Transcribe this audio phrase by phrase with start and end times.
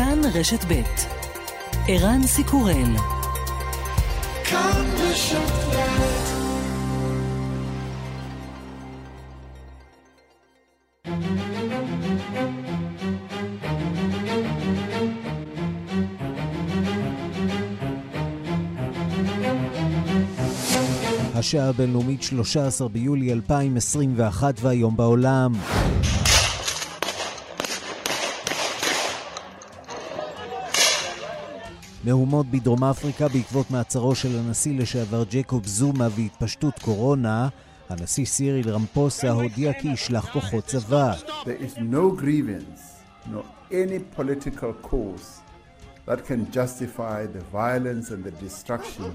[0.00, 0.82] כאן רשת ב'
[1.88, 2.96] ערן סיקורל.
[4.44, 5.60] כאן רשת
[21.34, 25.52] השעה הבינלאומית 13 ביולי 2021 והיום בעולם.
[32.04, 37.48] מהומות בדרום אפריקה בעקבות מעצרו של הנשיא לשעבר ג'קוב זומה והתפשטות קורונה,
[37.88, 41.14] הנשיא סיריל רמפוסה הודיע כי ישלח כוחות צבא.
[41.44, 42.80] There is no grievance,
[43.32, 45.40] no any political cause
[46.06, 49.08] that can justify the violence and the destruction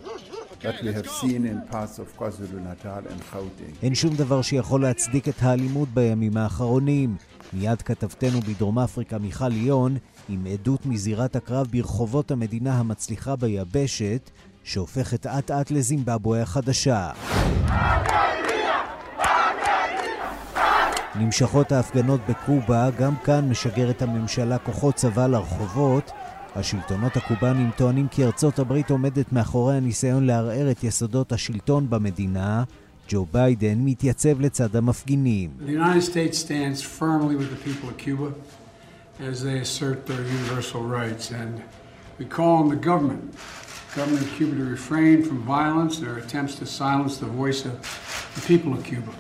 [0.64, 3.76] that we have seen in parts of KwaZulu-Natal and Gauteng.
[3.84, 7.16] אין שום דבר שיכול להצדיק את האלימות בימים האחרונים.
[7.54, 9.98] מיד כתבתנו בדרום אפריקה מיכל ליון
[10.30, 14.30] עם עדות מזירת הקרב ברחובות המדינה המצליחה ביבשת,
[14.64, 17.10] שהופכת אט אט לזימבבואה החדשה.
[21.16, 26.12] נמשכות ההפגנות בקובה, גם כאן משגרת הממשלה כוחות צבא לרחובות.
[26.56, 32.64] השלטונות הקובאנים טוענים כי ארצות הברית עומדת מאחורי הניסיון לערער את יסודות השלטון במדינה.
[33.10, 35.50] ג'ו ביידן מתייצב לצד המפגינים.
[35.60, 35.70] The
[39.20, 41.32] as they assert their universal rights.
[41.32, 41.62] And
[42.20, 43.34] we call on the government,
[43.96, 47.76] government of Cuba, to refrain from violence, their attempts to silence the voice of.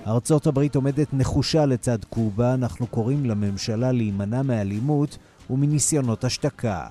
[0.08, 5.18] ארצות הברית עומדת נחושה לצד קובה, אנחנו קוראים לממשלה להימנע מאלימות
[5.50, 6.86] ומניסיונות השתקה.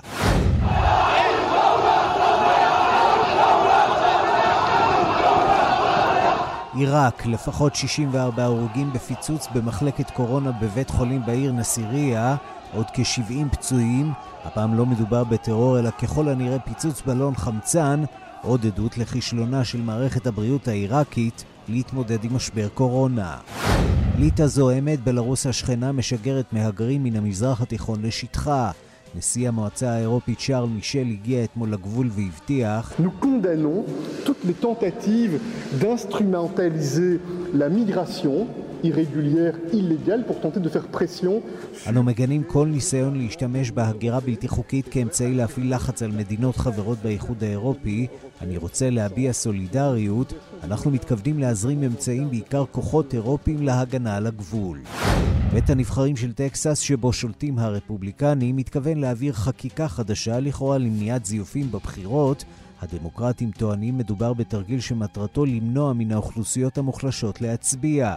[6.75, 12.37] עיראק, לפחות 64 הרוגים בפיצוץ במחלקת קורונה בבית חולים בעיר נסיריה,
[12.75, 14.13] עוד כ-70 פצועים,
[14.45, 18.03] הפעם לא מדובר בטרור אלא ככל הנראה פיצוץ בלון חמצן,
[18.43, 23.37] עוד עדות לכישלונה של מערכת הבריאות העיראקית להתמודד עם משבר קורונה.
[24.19, 28.71] ליטא זוהמת, בלרוס השכנה משגרת מהגרים מן המזרח התיכון לשטחה.
[29.17, 33.11] נשיא המועצה האירופית שרל מישל הגיע אתמול לגבול והבטיח Nous
[38.85, 41.43] irrégulière, illégale, pour tenter de faire pression.
[41.89, 47.45] אנו מגנים כל ניסיון להשתמש בהגירה בלתי חוקית כאמצעי להפעיל לחץ על מדינות חברות באיחוד
[47.45, 48.07] האירופי.
[48.41, 50.33] אני רוצה להביע סולידריות.
[50.63, 54.79] אנחנו מתכוונים להזרים אמצעים, בעיקר כוחות אירופיים, להגנה על הגבול.
[55.53, 62.45] בית הנבחרים של טקסס, שבו שולטים הרפובליקנים, מתכוון להעביר חקיקה חדשה לכאורה למניעת זיופים בבחירות,
[62.85, 68.15] הדמוקרטים טוענים מדובר בתרגיל שמטרתו למנוע מן האוכלוסיות המוחלשות להצביע.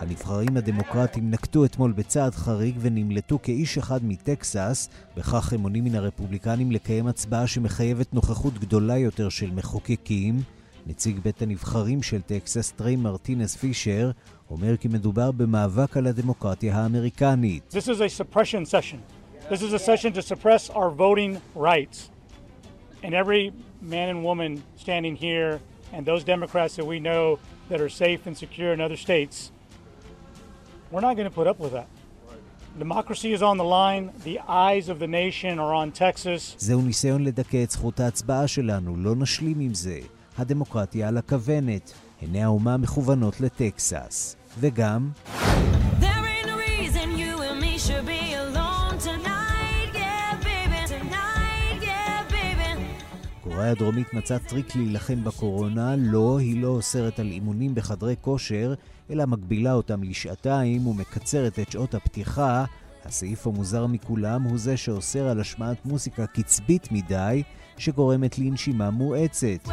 [0.00, 6.72] הנבחרים הדמוקרטים נקטו אתמול בצעד חריג ונמלטו כאיש אחד מטקסס, בכך הם מונעים מן הרפובליקנים
[6.72, 10.42] לקיים הצבעה שמחייבת נוכחות גדולה יותר של מחוקקים.
[10.86, 14.10] נציג בית הנבחרים של טקסס, טריי מרטינס פישר,
[14.50, 17.74] אומר כי מדובר במאבק על הדמוקרטיה האמריקנית.
[17.74, 18.98] This is a suppression session.
[19.50, 22.10] This is a session to suppress our voting rights.
[23.04, 25.60] And every man and woman standing here
[25.92, 27.38] and those Democrats that we know
[27.70, 29.52] that are safe and secure in other states,
[30.90, 31.88] we're not going to put up with that.
[32.78, 36.56] Democracy is on the line, the eyes of the nation are on Texas.
[36.58, 39.98] זהו ניסיון לדכא את זכות ההצבעה שלנו, לא נשלים עם זה.
[40.38, 41.92] הדמוקרטיה על הכוונת.
[42.20, 44.36] עיני האומה מכוונות לטקסס.
[44.60, 45.10] וגם...
[53.56, 58.74] קוריאה הדרומית מצאה טריק להילחם בקורונה, לא, היא לא אוסרת על אימונים בחדרי כושר,
[59.10, 62.64] אלא מגבילה אותם לשעתיים ומקצרת את שעות הפתיחה.
[63.04, 67.42] הסעיף המוזר מכולם הוא זה שאוסר על השמעת מוסיקה קצבית מדי,
[67.78, 69.68] שגורמת לנשימה מואצת.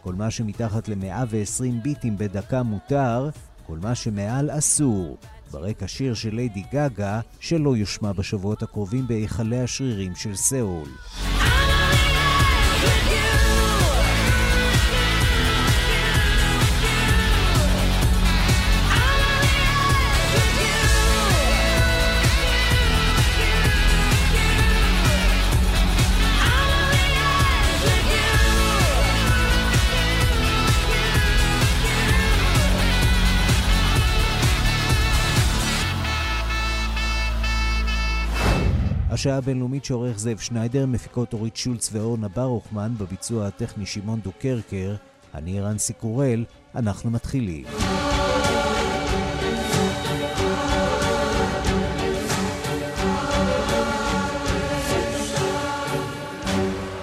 [0.00, 3.28] כל מה שמתחת ל-120 ביטים בדקה מותר,
[3.66, 5.16] כל מה שמעל אסור.
[5.50, 10.88] ברקע שיר של ליידי גאגה, שלא יושמע בשבועות הקרובים בהיכלי השרירים של סאול.
[39.18, 44.94] השעה הבינלאומית שעורך זאב שניידר, מפיקות אורית שולץ ואורנה ברוכמן, בביצוע הטכני שמעון דוקרקר,
[45.34, 46.44] אני רנסי קורל,
[46.74, 47.64] אנחנו מתחילים.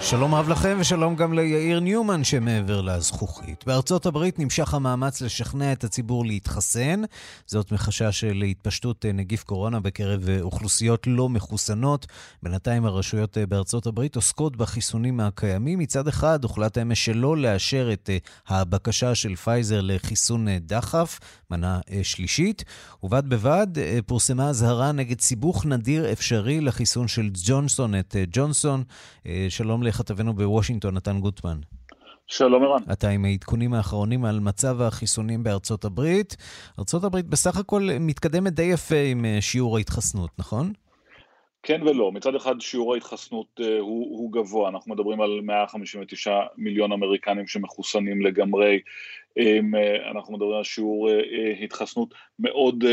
[0.10, 3.64] שלום רב לכם ושלום גם ליאיר ניומן שמעבר לזכוכית.
[3.68, 7.02] בארצות הברית נמשך המאמץ לשכנע את הציבור להתחסן,
[7.46, 12.08] זאת מחשש להתפשטות נגיף קורונה בקרב אוכלוסיות לא מחוסנות.
[12.44, 15.80] בינתיים הרשויות בארצות הברית עוסקות בחיסונים הקיימים.
[15.80, 18.10] מצד אחד הוחלט אמש שלא לאשר את
[18.48, 21.20] הבקשה של פייזר לחיסון דחף,
[21.52, 22.64] מנה שלישית,
[23.04, 23.68] ובד בבד
[24.06, 28.84] פורסמה אזהרה נגד סיבוך נדיר אפשרי לחיסון של ג'ונסון אנד ג'ונסון.
[29.50, 29.84] שלום.
[29.96, 31.60] כתבנו בוושינגטון, נתן גוטמן.
[32.28, 32.82] שלום ערן.
[32.92, 36.36] אתה עם העדכונים האחרונים על מצב החיסונים בארצות הברית.
[36.80, 40.74] ארצות הברית בסך הכל מתקדמת די יפה עם אה, שיעור ההתחסנות, נכון?
[41.68, 42.12] כן ולא.
[42.12, 48.22] מצד אחד שיעור ההתחסנות uh, הוא, הוא גבוה, אנחנו מדברים על 159 מיליון אמריקנים שמחוסנים
[48.22, 48.80] לגמרי.
[49.40, 49.78] Um,
[50.12, 52.84] אנחנו מדברים על שיעור uh, התחסנות מאוד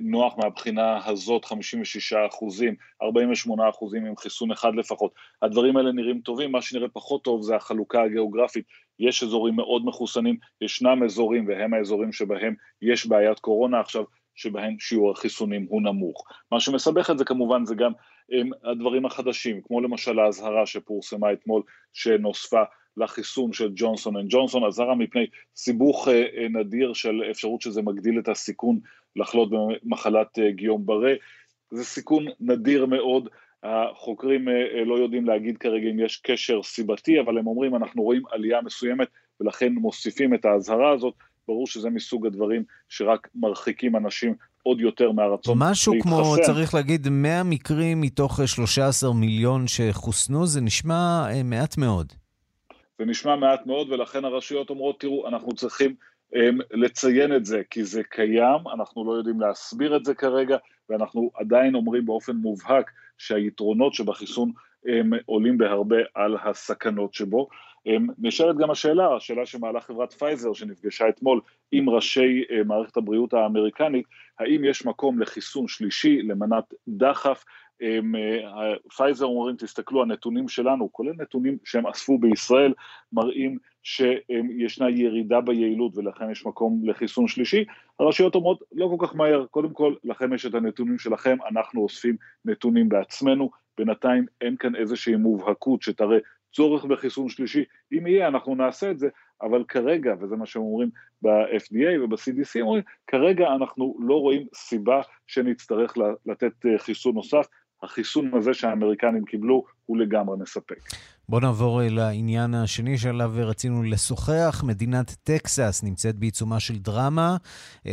[0.00, 5.12] נוח מהבחינה הזאת, 56 אחוזים, 48 אחוזים עם חיסון אחד לפחות.
[5.42, 8.64] הדברים האלה נראים טובים, מה שנראה פחות טוב זה החלוקה הגיאוגרפית.
[8.98, 13.80] יש אזורים מאוד מחוסנים, ישנם אזורים, והם האזורים שבהם יש בעיית קורונה.
[13.80, 14.04] עכשיו,
[14.40, 16.24] שבהן שיעור החיסונים הוא נמוך.
[16.52, 17.92] מה שמסבך את זה כמובן זה גם
[18.32, 22.62] הם, הדברים החדשים, כמו למשל האזהרה שפורסמה אתמול שנוספה
[22.96, 25.26] לחיסון של ג'ונסון אנד ג'ונסון, אזהרה מפני
[25.56, 28.80] סיבוך אה, אה, נדיר של אפשרות שזה מגדיל את הסיכון
[29.16, 31.12] לחלות במחלת אה, גיום ברה,
[31.70, 33.28] זה סיכון נדיר מאוד,
[33.62, 38.22] החוקרים אה, לא יודעים להגיד כרגע אם יש קשר סיבתי, אבל הם אומרים אנחנו רואים
[38.30, 39.08] עלייה מסוימת
[39.40, 41.14] ולכן מוסיפים את האזהרה הזאת,
[41.50, 46.10] ברור שזה מסוג הדברים שרק מרחיקים אנשים עוד יותר מהרצון משהו להתחסן.
[46.10, 52.12] משהו כמו, צריך להגיד, 100 מקרים מתוך 13 מיליון שחוסנו, זה נשמע אה, מעט מאוד.
[52.98, 55.94] זה נשמע מעט מאוד, ולכן הרשויות אומרות, תראו, אנחנו צריכים
[56.34, 60.56] הם, לציין את זה, כי זה קיים, אנחנו לא יודעים להסביר את זה כרגע,
[60.90, 64.52] ואנחנו עדיין אומרים באופן מובהק שהיתרונות שבחיסון
[64.86, 67.48] הם עולים בהרבה על הסכנות שבו.
[68.18, 71.40] נשארת גם השאלה, השאלה שמעלה חברת פייזר שנפגשה אתמול
[71.72, 74.06] עם ראשי אה, מערכת הבריאות האמריקנית,
[74.38, 77.44] האם יש מקום לחיסון שלישי, למנת דחף,
[77.82, 77.98] אה,
[78.96, 82.74] פייזר אומרים, תסתכלו, הנתונים שלנו, כולל נתונים שהם אספו בישראל,
[83.12, 87.64] מראים שישנה ירידה ביעילות ולכן יש מקום לחיסון שלישי.
[88.00, 92.16] הרשויות אומרות, לא כל כך מהר, קודם כל, לכם יש את הנתונים שלכם, אנחנו אוספים
[92.44, 96.18] נתונים בעצמנו, בינתיים אין כאן איזושהי מובהקות שתראה
[96.52, 99.08] צורך בחיסון שלישי, אם יהיה אנחנו נעשה את זה,
[99.42, 100.90] אבל כרגע, וזה מה שהם אומרים
[101.22, 105.94] ב-FDA וב-CDC, אומרים, כרגע אנחנו לא רואים סיבה שנצטרך
[106.26, 107.46] לתת אה, חיסון נוסף,
[107.82, 110.80] החיסון הזה שהאמריקנים קיבלו הוא לגמרי מספק.
[111.30, 114.62] בואו נעבור לעניין השני שעליו רצינו לשוחח.
[114.66, 117.36] מדינת טקסס נמצאת בעיצומה של דרמה.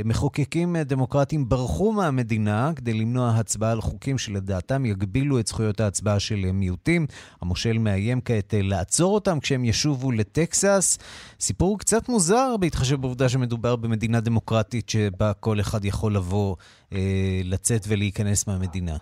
[0.05, 6.51] מחוקקים דמוקרטים ברחו מהמדינה כדי למנוע הצבעה על חוקים שלדעתם יגבילו את זכויות ההצבעה של
[6.53, 7.07] מיעוטים.
[7.41, 10.97] המושל מאיים כעת לעצור אותם כשהם ישובו לטקסס.
[11.39, 16.55] סיפור קצת מוזר בהתחשב בעובדה שמדובר במדינה דמוקרטית שבה כל אחד יכול לבוא,
[16.93, 18.97] אה, לצאת ולהיכנס מהמדינה.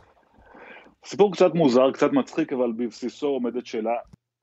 [1.06, 3.92] סיפור קצת מוזר, קצת מצחיק, אבל בבסיסו עומדת שאלה,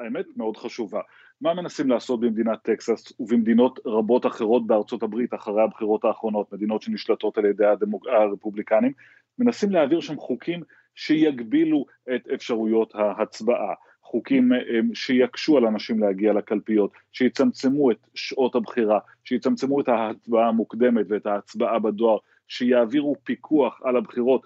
[0.02, 1.00] האמת, מאוד חשובה.
[1.40, 7.38] מה מנסים לעשות במדינת טקסס ובמדינות רבות אחרות בארצות הברית אחרי הבחירות האחרונות, מדינות שנשלטות
[7.38, 8.06] על ידי הדמוק...
[8.06, 8.92] הרפובליקנים?
[9.38, 10.62] מנסים להעביר שם חוקים
[10.94, 14.50] שיגבילו את אפשרויות ההצבעה, חוקים
[14.94, 21.78] שיקשו על אנשים להגיע לקלפיות, שיצמצמו את שעות הבחירה, שיצמצמו את ההצבעה המוקדמת ואת ההצבעה
[21.78, 22.18] בדואר,
[22.52, 24.42] שיעבירו פיקוח על הבחירות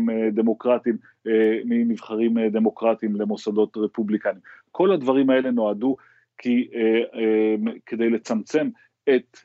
[0.00, 0.96] מדמוקרטים,
[1.26, 4.40] אה, מנבחרים אה, דמוקרטיים למוסדות רפובליקניים.
[4.70, 5.96] כל הדברים האלה נועדו
[6.38, 7.54] כי, אה,
[7.86, 8.68] כדי לצמצם
[9.08, 9.38] את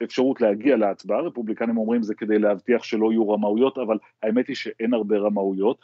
[0.00, 4.94] האפשרות להגיע להצבעה, רפובליקנים אומרים זה כדי להבטיח שלא יהיו רמאויות, אבל האמת היא שאין
[4.94, 5.80] הרבה רמאויות.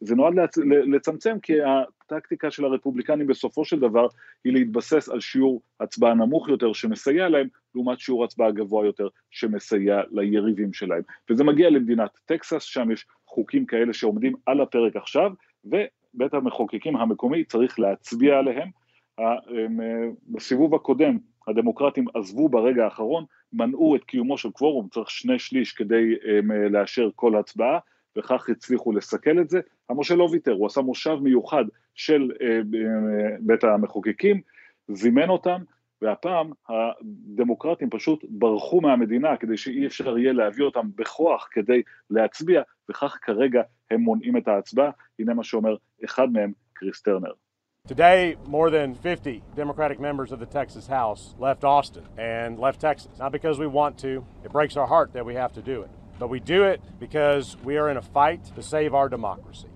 [0.00, 0.34] זה נועד
[0.66, 4.06] לצמצם כי הטקטיקה של הרפובליקנים בסופו של דבר
[4.44, 7.48] היא להתבסס על שיעור הצבעה נמוך יותר שמסייע להם,
[7.78, 11.02] לעומת שיעור הצבעה גבוה יותר שמסייע ליריבים שלהם.
[11.30, 15.32] וזה מגיע למדינת טקסס, שם יש חוקים כאלה שעומדים על הפרק עכשיו,
[15.64, 18.68] ובית המחוקקים המקומי צריך להצביע עליהם.
[20.28, 21.18] בסיבוב הקודם
[21.48, 26.14] הדמוקרטים עזבו ברגע האחרון, מנעו את קיומו של קוורום, צריך שני שליש כדי
[26.70, 27.78] לאשר כל הצבעה,
[28.18, 29.60] וכך הצליחו לסכל את זה.
[29.90, 32.60] המושל לא ויתר, הוא עשה מושב מיוחד של אה,
[33.40, 34.40] בית המחוקקים,
[34.88, 35.62] זימן אותם,
[36.02, 43.18] והפעם הדמוקרטים פשוט ברחו מהמדינה כדי שאי אפשר יהיה להביא אותם בכוח כדי להצביע, וכך
[43.22, 47.32] כרגע הם מונעים את ההצבעה, הנה מה שאומר אחד מהם, קריס טרנר.
[47.88, 53.18] Today, more than 50 Democratic members of the Texas House left Austin and left Texas.
[53.18, 55.90] Not because we want to, it breaks our heart that we have to do it.
[56.18, 59.67] But we do it because we are in a fight to save our democracy.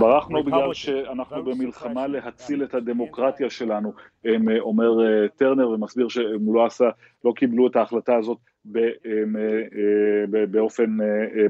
[0.00, 3.92] ברחנו בגלל שאנחנו במלחמה להציל את הדמוקרטיה שלנו,
[4.60, 4.90] אומר
[5.36, 6.88] טרנר ומסביר שהם לא עשה,
[7.24, 8.38] לא קיבלו את ההחלטה הזאת
[10.50, 10.96] באופן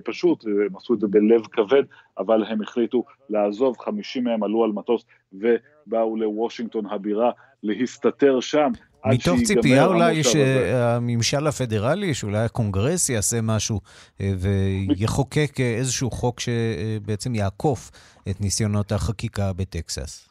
[0.05, 1.83] פשוט, הם עשו את זה בלב כבד,
[2.19, 7.31] אבל הם החליטו לעזוב, 50 מהם עלו על מטוס ובאו לוושינגטון הבירה
[7.63, 8.73] להסתתר שם.
[9.07, 13.81] מתוך ציפייה אולי שהממשל הפדרלי, שאולי הקונגרס יעשה משהו
[14.21, 17.91] ויחוקק איזשהו חוק שבעצם יעקוף
[18.31, 20.29] את ניסיונות החקיקה בטקסס.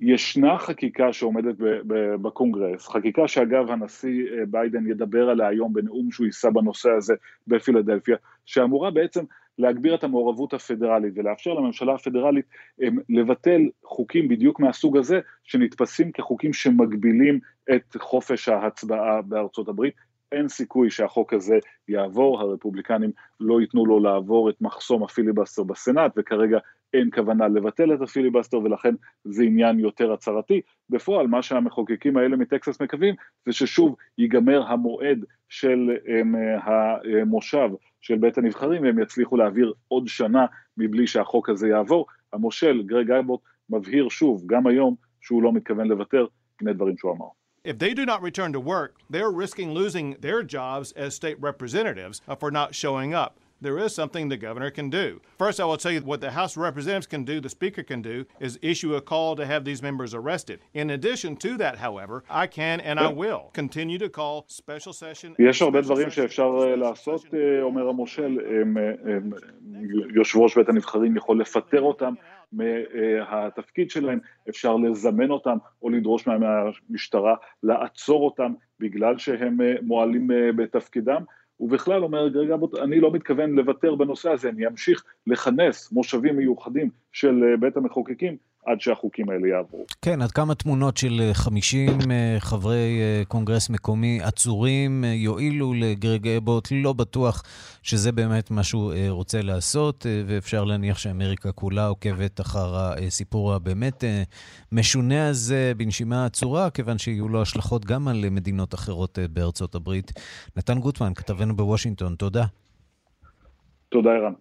[0.00, 1.54] ישנה חקיקה שעומדת
[2.22, 7.14] בקונגרס, חקיקה שאגב הנשיא ביידן ידבר עליה היום בנאום שהוא יישא בנושא הזה
[7.46, 9.24] בפילדלפיה, שאמורה בעצם
[9.58, 12.44] להגביר את המעורבות הפדרלית ולאפשר לממשלה הפדרלית
[13.08, 17.40] לבטל חוקים בדיוק מהסוג הזה שנתפסים כחוקים שמגבילים
[17.74, 19.94] את חופש ההצבעה בארצות הברית.
[20.32, 21.58] אין סיכוי שהחוק הזה
[21.88, 26.58] יעבור, הרפובליקנים לא ייתנו לו לעבור את מחסום הפיליבסטר בסנאט וכרגע
[26.94, 28.94] אין כוונה לבטל את הפיליבסטר ולכן
[29.24, 30.60] זה עניין יותר הצהרתי.
[30.90, 33.14] בפועל מה שהמחוקקים האלה מטקסס מקווים
[33.46, 35.90] זה ששוב ייגמר המועד של
[36.62, 37.68] המושב
[38.00, 40.46] של בית הנבחרים והם יצליחו להעביר עוד שנה
[40.76, 42.06] מבלי שהחוק הזה יעבור.
[42.32, 46.26] המושל גרג אייבוט מבהיר שוב גם היום שהוא לא מתכוון לוותר,
[46.60, 47.26] הנה דברים שהוא אמר.
[47.65, 52.19] If they do not return to work, they're risking losing their jobs as state representatives
[52.39, 53.37] for not showing up.
[53.61, 55.21] there is something the governor can do.
[55.37, 58.01] First, I will tell you what the House of Representatives can do, the Speaker can
[58.01, 60.59] do, is issue a call to have these members arrested.
[60.73, 65.35] In addition to that, however, I can and I will continue to call special session.
[65.39, 67.25] יש הרבה דברים שאפשר לעשות,
[67.61, 68.37] אומר המושל,
[70.15, 72.13] יושב ראש בית הנבחרים יכול לפטר אותם
[72.52, 81.22] מהתפקיד שלהם, אפשר לזמן אותם או לדרוש מהמשטרה לעצור אותם בגלל שהם מועלים בתפקידם.
[81.60, 87.54] ובכלל אומר אבוט, אני לא מתכוון לוותר בנושא הזה, אני אמשיך לכנס מושבים מיוחדים של
[87.60, 88.36] בית המחוקקים
[88.66, 89.86] עד שהחוקים האלה יעברו.
[90.02, 91.98] כן, עד כמה תמונות של 50
[92.38, 97.42] חברי קונגרס מקומי עצורים יועילו לגרג אבוט, לא בטוח
[97.82, 104.04] שזה באמת מה שהוא רוצה לעשות, ואפשר להניח שאמריקה כולה עוקבת אחר הסיפור הבאמת
[104.72, 110.12] משונה הזה בנשימה עצורה, כיוון שיהיו לו השלכות גם על מדינות אחרות בארצות הברית.
[110.56, 112.44] נתן גוטמן, כתבנו בוושינגטון, תודה.
[113.88, 114.32] תודה, ערן.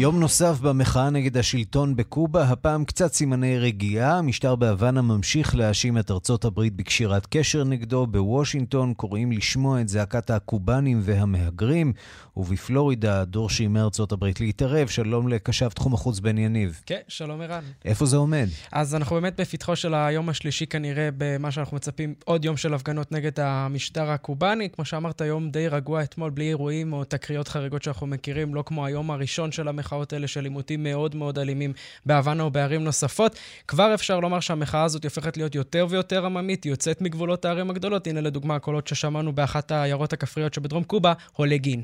[0.00, 4.18] יום נוסף במחאה נגד השלטון בקובה, הפעם קצת סימני רגיעה.
[4.18, 8.06] המשטר בהוואנה ממשיך להאשים את ארצות הברית בקשירת קשר נגדו.
[8.06, 11.92] בוושינגטון קוראים לשמוע את זעקת הקובנים והמהגרים,
[12.36, 14.88] ובפלורידה דורשים מארצות הברית להתערב.
[14.88, 16.80] שלום לקשב תחום החוץ בן יניב.
[16.86, 17.64] כן, שלום ערן.
[17.84, 18.48] איפה זה עומד?
[18.72, 23.12] אז אנחנו באמת בפתחו של היום השלישי כנראה במה שאנחנו מצפים, עוד יום של הפגנות
[23.12, 24.68] נגד המשטר הקובני.
[24.70, 28.86] כמו שאמרת, יום די רגוע אתמול, בלי אירועים או תקריות חריגות שאנחנו מכירים, לא כמו
[28.86, 29.89] היום הראשון של המחאה.
[29.92, 31.72] המחאות האלה של עימותים מאוד מאוד אלימים
[32.06, 33.38] בהוואנה או בערים נוספות.
[33.68, 38.06] כבר אפשר לומר שהמחאה הזאת הופכת להיות יותר ויותר עממית, היא יוצאת מגבולות הערים הגדולות.
[38.06, 41.82] הנה לדוגמה הקולות ששמענו באחת העיירות הכפריות שבדרום קובה, הולגין.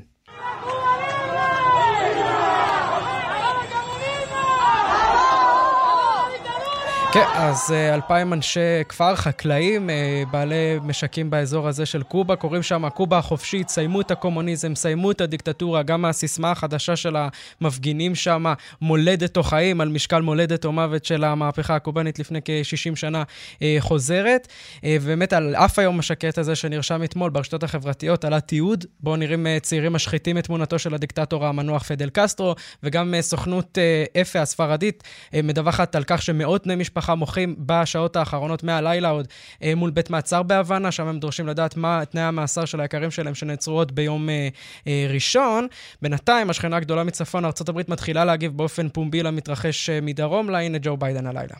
[7.17, 8.59] כן, אז אלפיים אנשי
[8.89, 9.89] כפר, חקלאים,
[10.31, 15.21] בעלי משקים באזור הזה של קובה, קוראים שם קובה החופשית, סיימו את הקומוניזם, סיימו את
[15.21, 17.15] הדיקטטורה, גם הסיסמה החדשה של
[17.61, 18.45] המפגינים שם,
[18.81, 23.23] מולדת או חיים, על משקל מולדת או מוות של המהפכה הקובנית לפני כ-60 שנה,
[23.79, 24.47] חוזרת.
[24.85, 29.93] ובאמת, על אף היום השקט הזה שנרשם אתמול ברשתות החברתיות, עלה תיעוד, בו נראים צעירים
[29.93, 33.77] משחיתים את תמונתו של הדיקטטור המנוח פדל קסטרו, וגם סוכנות
[34.21, 35.03] אפה הספרדית
[35.43, 39.27] מדווחת על כך שמאות בני משפחה משפחה מוחים בשעות האחרונות מהלילה עוד
[39.63, 43.35] אה, מול בית מעצר בהוואנה, שם הם דורשים לדעת מה תנאי המאסר של היקרים שלהם
[43.35, 44.47] שנעצרו עוד ביום אה,
[44.87, 45.67] אה, ראשון.
[46.01, 50.97] בינתיים, השכנה הגדולה מצפון, ארה"ב מתחילה להגיב באופן פומבי למתרחש אה, מדרום לה, הנה ג'ו
[50.97, 51.55] ביידן הלילה.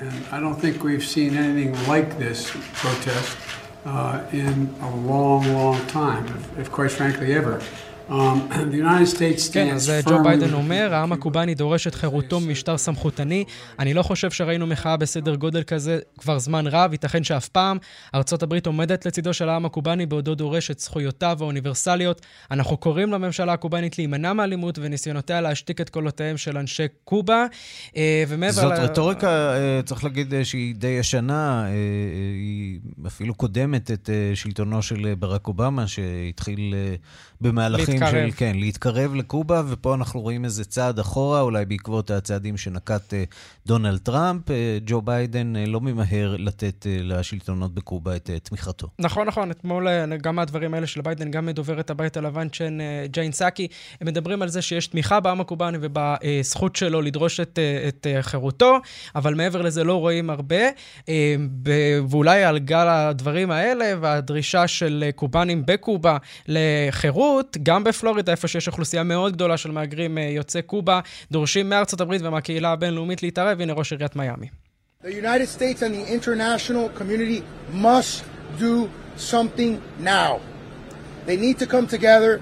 [0.00, 2.38] And I don't think we've seen anything like this
[2.80, 3.30] protest
[3.86, 4.56] uh, in
[4.88, 7.54] a long, long time, if, if quite frankly ever.
[9.52, 13.44] כן, אז ג'ו ביידן אומר, העם הקובאני דורש את חירותו ממשטר סמכותני.
[13.78, 17.78] אני לא חושב שראינו מחאה בסדר גודל כזה כבר זמן רב, ייתכן שאף פעם.
[18.14, 22.20] ארצות הברית עומדת לצידו של העם הקובאני בעודו דורש את זכויותיו האוניברסליות.
[22.50, 27.46] אנחנו קוראים לממשלה הקובאנית להימנע מאלימות וניסיונותיה להשתיק את קולותיהם של אנשי קובה.
[28.28, 28.82] ומעבר זאת ל...
[28.82, 31.66] רטוריקה, אה, צריך להגיד, שהיא די ישנה.
[32.34, 36.74] היא אפילו קודמת את שלטונו של ברק אובמה, שהתחיל
[37.44, 38.10] במהלכים להתקרב.
[38.10, 43.16] של, כן, להתקרב לקובה, ופה אנחנו רואים איזה צעד אחורה, אולי בעקבות הצעדים שנקט uh,
[43.66, 44.48] דונלד טראמפ.
[44.48, 44.52] Uh,
[44.86, 48.88] ג'ו ביידן uh, לא ממהר לתת לשלטונות בקובה את תמיכתו.
[48.98, 49.88] נכון, נכון, אתמול
[50.22, 53.68] גם מהדברים האלה של ביידן, גם מדוברת הבית הלבן, ג'ן, ג'ן סאקי,
[54.00, 57.58] הם מדברים על זה שיש תמיכה בעם הקובאני ובזכות שלו לדרוש את,
[57.88, 58.78] את חירותו,
[59.14, 60.62] אבל מעבר לזה לא רואים הרבה,
[62.08, 66.16] ואולי על גל הדברים האלה והדרישה של קובאנים בקובה
[66.48, 71.00] לחירות, בחירות, גם בפלורידה, איפה שיש אוכלוסייה מאוד גדולה של מהגרים אה, יוצאי קובה,
[71.30, 73.60] דורשים מארצות הברית ומהקהילה הבינלאומית להתערב.
[73.60, 74.46] הנה ראש עיריית מיאמי.
[75.02, 77.42] The United States and the international community
[77.74, 78.24] must
[78.58, 78.88] do
[79.18, 80.53] something now.
[81.26, 82.40] They need to come together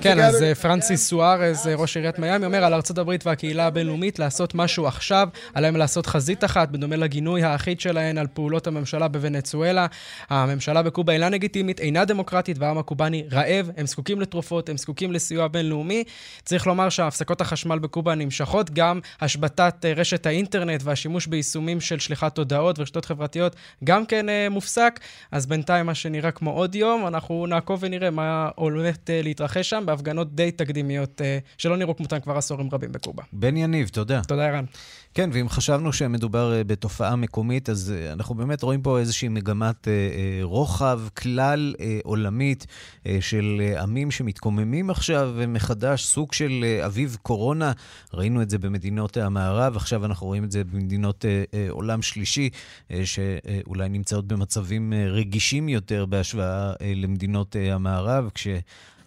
[0.00, 4.18] כן, אז אה, פרנסיס סוארז, אה, ראש עיריית מיאמי, אומר על ארצות הברית והקהילה הבינלאומית
[4.18, 9.86] לעשות משהו עכשיו, עליהם לעשות חזית אחת, בדומה לגינוי האחיד שלהן על פעולות הממשלה בוונצואלה.
[10.30, 15.48] הממשלה בקובה אינה לגיטימית, אינה דמוקרטית, והעם הקובאני רעב, הם זקוקים לתרופות, הם זקוקים לסיוע
[15.48, 16.04] בינלאומי.
[16.44, 22.38] צריך לומר שהפסקות החשמל בקובה נמשכות, גם השבתת אה, רשת האינטרנט והשימוש ביישומים של שליחת
[22.38, 25.00] הודעות ורשתות חברתיות גם כן מופסק.
[25.32, 28.48] אז בינתיים מה שנראה כמו עוד יום, אנחנו נעקוב ונראה מה...
[28.56, 33.22] הולכת אה, להתרחש שם בהפגנות די תקדימיות, אה, שלא נראו כמותן כבר עשורים רבים בקובה.
[33.32, 34.20] בן יניב, תודה.
[34.28, 34.64] תודה, ערן.
[35.14, 39.88] כן, ואם חשבנו שמדובר אה, בתופעה מקומית, אז אנחנו באמת רואים פה איזושהי מגמת
[40.42, 41.74] רוחב כלל
[42.04, 42.66] עולמית
[43.20, 47.72] של עמים שמתקוממים עכשיו מחדש, סוג של אביב קורונה.
[48.14, 51.24] ראינו את זה במדינות המערב, עכשיו אנחנו רואים את זה במדינות
[51.70, 52.50] עולם שלישי,
[53.04, 58.48] שאולי נמצאות במצבים רגישים יותר בהשוואה למדינות המערב, כש...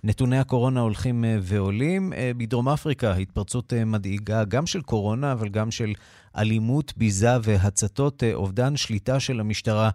[0.03, 2.13] נתוני הקורונה הולכים אה, ועולים.
[2.13, 5.93] אה, בדרום אפריקה התפרצות אה, מדאיגה גם של קורונה, אבל גם של
[6.37, 9.89] אלימות, ביזה והצתות, אובדן שליטה של המשטרה,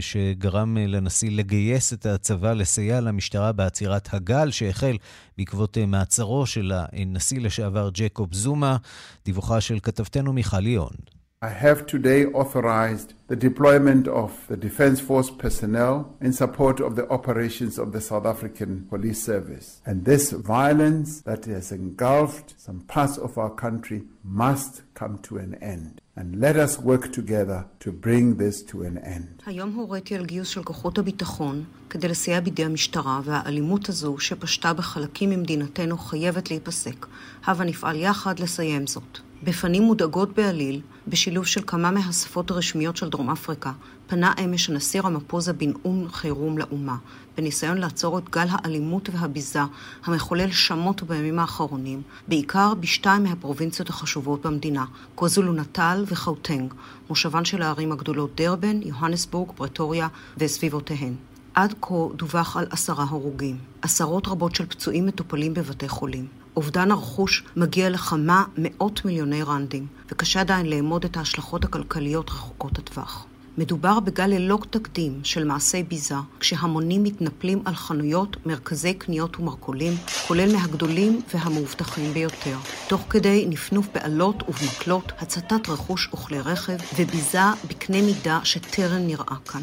[0.00, 4.96] שגרם לנשיא לגייס את הצבא לסייע למשטרה בעצירת הגל שהחל
[5.38, 8.76] בעקבות מעצרו של הנשיא לשעבר ג'קוב זומה.
[9.24, 10.94] דיווחה של כתבתנו מיכל ליאון.
[11.43, 17.07] I have today authorized the deployment of the Defense Force personnel in support of the
[17.09, 19.81] operations of the South African Police Service.
[19.85, 25.55] And this violence that has engulfed some parts of our country must come to an
[25.61, 26.01] end.
[26.17, 29.43] And let us work together to bring this to an end.
[29.45, 35.29] היום הוריתי על גיוס של כוחות הביטחון כדי לסייע בידי המשטרה, והאלימות הזו שפשטה בחלקים
[35.29, 37.05] ממדינתנו חייבת להיפסק.
[37.45, 39.19] הבה נפעל יחד לסיים זאת.
[39.43, 43.72] בפנים מודאגות בעליל, בשילוב של כמה מהשפות הרשמיות של דרום אפריקה,
[44.06, 46.96] פנה אמש הנשיא רמפוזה בנאום חירום לאומה,
[47.36, 49.60] בניסיון לעצור את גל האלימות והביזה
[50.04, 56.74] המחולל שמות בימים האחרונים, בעיקר בשתיים מהפרובינציות החשובות במדינה, קוזולו נטל וחאוטנג,
[57.08, 61.14] מושבן של הערים הגדולות דרבן, יוהנסבורג, פרטוריה וסביבותיהן.
[61.54, 63.58] עד כה דווח על עשרה הרוגים.
[63.82, 66.43] עשרות רבות של פצועים מטופלים בבתי חולים.
[66.56, 73.26] אובדן הרכוש מגיע לכמה מאות מיליוני רנדים, וקשה עדיין לאמוד את ההשלכות הכלכליות רחוקות הטווח.
[73.58, 79.92] מדובר בגל ללא תקדים של מעשי ביזה, כשהמונים מתנפלים על חנויות, מרכזי קניות ומרכולים,
[80.26, 82.56] כולל מהגדולים והמאובטחים ביותר,
[82.88, 87.38] תוך כדי נפנוף באלות ובמקלות, הצתת רכוש וכלי רכב, וביזה
[87.68, 89.62] בקנה מידה שטרם נראה כאן.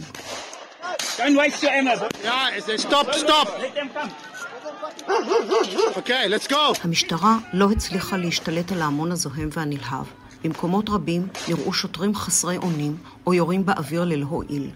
[2.88, 3.47] Stop.
[3.62, 4.30] Let them
[5.95, 6.56] אוקיי, let's go.
[6.84, 10.06] המשטרה לא הצליחה להשתלט על ההמון הזוהם והנלהב.
[10.43, 14.69] במקומות רבים נראו שוטרים חסרי אונים או יורים באוויר ללא הועיל.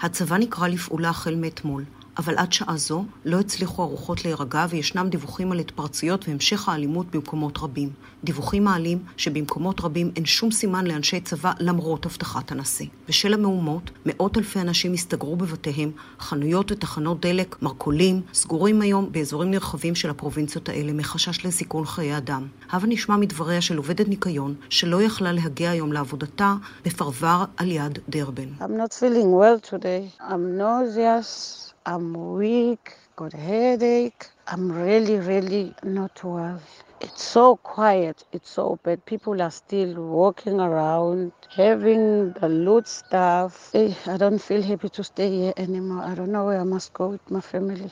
[0.00, 1.84] הצבא נקרא לפעולה החל מאתמול,
[2.18, 7.58] אבל עד שעה זו לא הצליחו הרוחות להירגע וישנם דיווחים על התפרצויות והמשך האלימות במקומות
[7.58, 7.90] רבים.
[8.24, 12.86] דיווחים מעלים שבמקומות רבים אין שום סימן לאנשי צבא למרות הבטחת הנשיא.
[13.08, 19.94] בשל המהומות, מאות אלפי אנשים הסתגרו בבתיהם, חנויות ותחנות דלק, מרכולים, סגורים היום באזורים נרחבים
[19.94, 22.46] של הפרובינציות האלה מחשש לסיכון חיי אדם.
[22.70, 28.48] הבה נשמע מדבריה של עובדת ניקיון שלא יכלה להגיע היום לעבודתה בפרבר על יד דרבן.
[30.20, 31.61] I'm not.
[31.84, 34.28] I'm weak, got a headache.
[34.46, 36.60] I'm really, really not well.
[37.00, 39.04] It's so quiet, it's so bad.
[39.04, 43.70] People are still walking around, having the loot stuff.
[43.74, 46.04] Eh, I don't feel happy to stay here anymore.
[46.04, 47.90] I don't know where I must go with my family.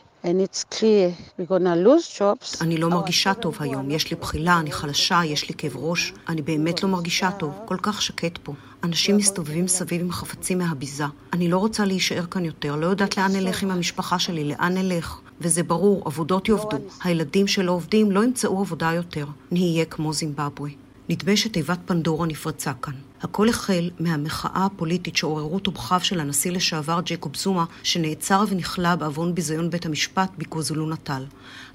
[2.61, 6.13] אני לא מרגישה טוב היום, יש לי בחילה, אני חלשה, יש לי כאב ראש.
[6.29, 8.53] אני באמת לא מרגישה טוב, כל כך שקט פה.
[8.85, 11.05] אנשים מסתובבים סביב עם חפצים מהביזה.
[11.33, 15.19] אני לא רוצה להישאר כאן יותר, לא יודעת לאן נלך עם המשפחה שלי, לאן נלך.
[15.41, 16.77] וזה ברור, עבודות יעבדו.
[17.05, 19.27] הילדים שלא עובדים לא ימצאו עבודה יותר.
[19.51, 20.71] נהיה כמו זימבבואה.
[21.09, 22.95] נדמה שתיבת פנדורה נפרצה כאן.
[23.23, 29.71] הכל החל מהמחאה הפוליטית שעוררו תומכיו של הנשיא לשעבר ג'ייקוב זומה, שנעצר ונכלא בעוון ביזיון
[29.71, 31.25] בית המשפט בקוזולו נטל.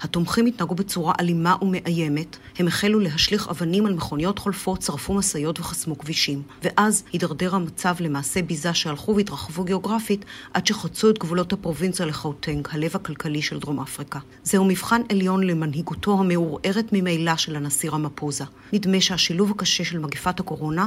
[0.00, 5.98] התומכים התנהגו בצורה אלימה ומאיימת, הם החלו להשליך אבנים על מכוניות חולפות, שרפו משאיות וחסמו
[5.98, 6.42] כבישים.
[6.62, 12.90] ואז הידרדר המצב למעשה ביזה שהלכו והתרחבו גיאוגרפית עד שחצו את גבולות הפרובינציה לחאוטנג, הלב
[12.94, 14.18] הכלכלי של דרום אפריקה.
[14.42, 18.44] זהו מבחן עליון למנהיגותו המעורערת ממילא של הנשיא רמפוזה.
[18.72, 20.86] נדמה שהשילוב הקשה של מגפת הקורונה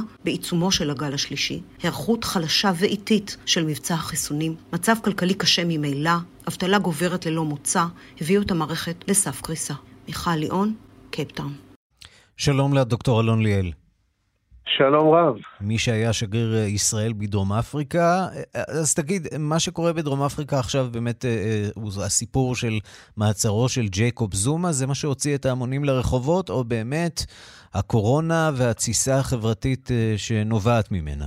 [0.50, 6.10] בעיצומו של הגל השלישי, היערכות חלשה ואיטית של מבצע החיסונים, מצב כלכלי קשה ממילא,
[6.48, 7.84] אבטלה גוברת ללא מוצא,
[8.20, 9.74] הביאו את המערכת לסף קריסה.
[10.08, 10.74] מיכל ליאון,
[11.10, 11.52] קייפטאון.
[12.36, 13.72] שלום לדוקטור אלון ליאל.
[14.76, 15.34] שלום רב.
[15.60, 18.26] מי שהיה שגריר ישראל בדרום אפריקה,
[18.68, 21.24] אז תגיד, מה שקורה בדרום אפריקה עכשיו באמת
[21.74, 22.78] הוא הסיפור של
[23.16, 27.24] מעצרו של ג'ייקוב זומה, זה מה שהוציא את ההמונים לרחובות, או באמת
[27.74, 31.26] הקורונה והתסיסה החברתית שנובעת ממנה?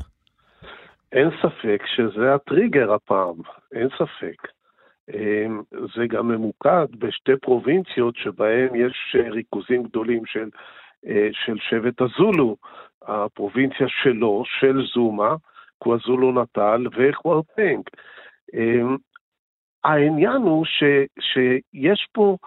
[1.11, 3.35] אין ספק שזה הטריגר הפעם,
[3.71, 4.47] אין ספק.
[5.95, 10.49] זה גם ממוקד בשתי פרובינציות שבהן יש ריכוזים גדולים של,
[11.31, 12.55] של שבט הזולו,
[13.01, 15.35] הפרובינציה שלו, של זומה,
[15.77, 17.81] קוואזולו נטל וחוורפנג.
[19.83, 20.83] העניין הוא ש,
[21.19, 22.37] שיש פה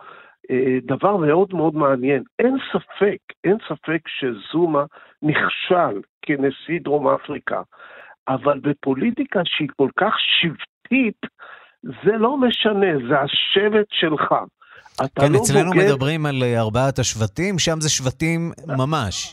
[0.82, 2.22] דבר מאוד מאוד מעניין.
[2.38, 4.84] אין ספק, אין ספק שזומה
[5.22, 7.62] נכשל כנשיא דרום אפריקה,
[8.28, 11.20] אבל בפוליטיקה שהיא כל כך שבטית,
[11.82, 14.34] זה לא משנה, זה השבט שלך.
[15.20, 15.84] כן, לא אצלנו בוגד...
[15.86, 19.32] מדברים על ארבעת השבטים, שם זה שבטים ממש.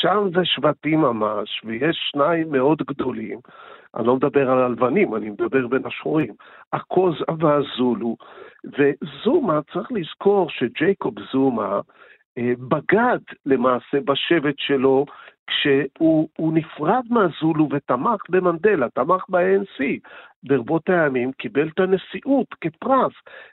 [0.00, 3.38] שם זה שבטים ממש, ויש שניים מאוד גדולים.
[3.96, 6.34] אני לא מדבר על הלבנים, אני מדבר בין השחורים.
[6.72, 8.16] הקוז והזולו.
[8.64, 11.80] וזומה, צריך לזכור שג'ייקוב זומה
[12.38, 15.06] אה, בגד למעשה בשבט שלו
[15.46, 19.80] כשהוא נפרד מהזולו ותמך במנדלה, תמך ב-ANC.
[20.44, 23.12] ברבות הימים קיבל את הנשיאות כפרס,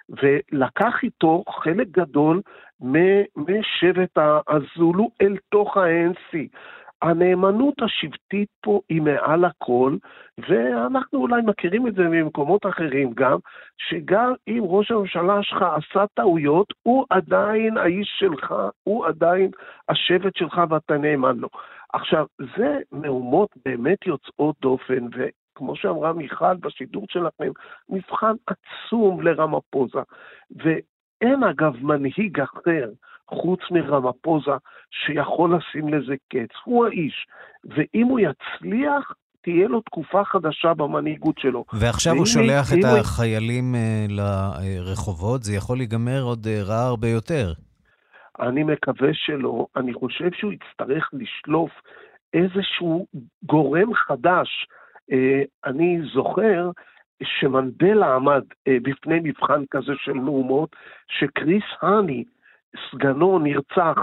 [0.10, 2.42] ולקח איתו חלק גדול
[2.82, 4.18] משבט
[4.48, 6.38] הזולו אל תוך ה-ANC.
[7.02, 9.96] הנאמנות השבטית פה היא מעל הכל,
[10.50, 13.38] ואנחנו אולי מכירים את זה ממקומות אחרים גם,
[13.78, 19.52] שגם אם ראש הממשלה שלך עשה טעויות, הוא עדיין האיש שלך, הוא עדיין
[19.90, 21.50] השבט שלך ואתה נאמן לו.
[21.94, 22.26] עכשיו,
[22.58, 27.52] זה מהומות באמת יוצאות דופן, וכמו שאמרה מיכל בשידור שלכם,
[27.90, 30.00] מבחן עצום לרמפוזה.
[30.52, 32.90] ואין אגב מנהיג אחר
[33.30, 34.52] חוץ מרמפוזה
[34.92, 36.56] שיכול לשים לזה קץ.
[36.64, 37.28] הוא האיש,
[37.64, 41.66] ואם הוא יצליח, תהיה לו תקופה חדשה במנהיגות שלו.
[41.74, 47.54] ועכשיו הוא שולח את החיילים uh, לרחובות, זה יכול להיגמר עוד uh, רע הרבה יותר.
[48.40, 49.66] אני מקווה שלא.
[49.76, 51.72] אני חושב שהוא יצטרך לשלוף
[52.34, 53.06] איזשהו
[53.44, 54.68] גורם חדש.
[55.12, 55.16] Uh,
[55.66, 56.72] אני זוכר
[57.24, 60.76] שמנדלה עמד בפני מבחן כזה של מהומות,
[61.08, 62.24] שקריס האני,
[62.92, 63.96] סגנו נרצח,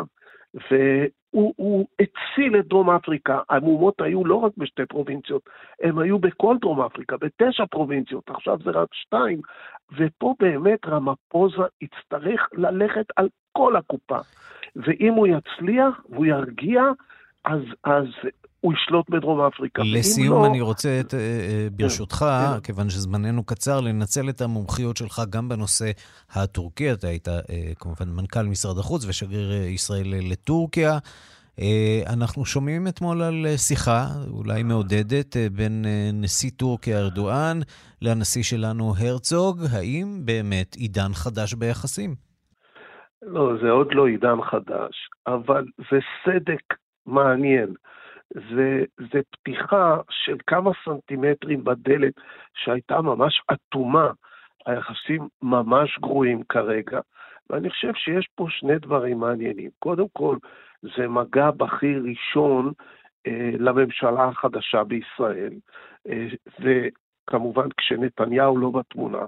[0.55, 3.41] והוא הציל את דרום אפריקה.
[3.51, 5.43] המהומות היו לא רק בשתי פרובינציות,
[5.83, 9.41] הם היו בכל דרום אפריקה, בתשע פרובינציות, עכשיו זה רק שתיים,
[9.97, 14.19] ופה באמת רמפוזה יצטרך ללכת על כל הקופה.
[14.77, 16.83] ואם הוא יצליח והוא ירגיע,
[17.47, 18.05] אז, אז
[18.61, 19.83] הוא ישלוט בדרום אפריקה.
[19.85, 20.47] לסיום, לא...
[20.47, 22.61] אני רוצה, את, אה, אה, ברשותך, כן.
[22.61, 25.91] כיוון שזמננו קצר, לנצל את המומחיות שלך גם בנושא
[26.33, 26.93] הטורקי.
[26.93, 27.35] אתה היית אה,
[27.79, 30.99] כמובן מנכ"ל משרד החוץ ושגריר ישראל לטורקיה.
[32.13, 37.59] אנחנו שומעים אתמול על שיחה, אולי מעודדת, בין נשיא טורקיה ארדואן
[38.03, 39.59] לנשיא שלנו הרצוג.
[39.73, 42.15] האם באמת עידן חדש ביחסים?
[43.23, 44.95] לא, זה עוד לא עידן חדש,
[45.27, 46.75] אבל זה סדק
[47.07, 47.75] מעניין.
[48.31, 52.15] זה, זה פתיחה של כמה סנטימטרים בדלת
[52.55, 54.11] שהייתה ממש אטומה.
[54.67, 57.01] היחסים ממש גרועים כרגע,
[57.51, 59.71] ואני חושב שיש פה שני דברים מעניינים.
[59.79, 60.37] קודם כל,
[60.83, 62.73] זה מגע בכיר ראשון
[63.27, 65.53] אה, לממשלה החדשה בישראל,
[66.09, 66.27] אה,
[66.61, 69.25] וכמובן כשנתניהו לא בתמונה.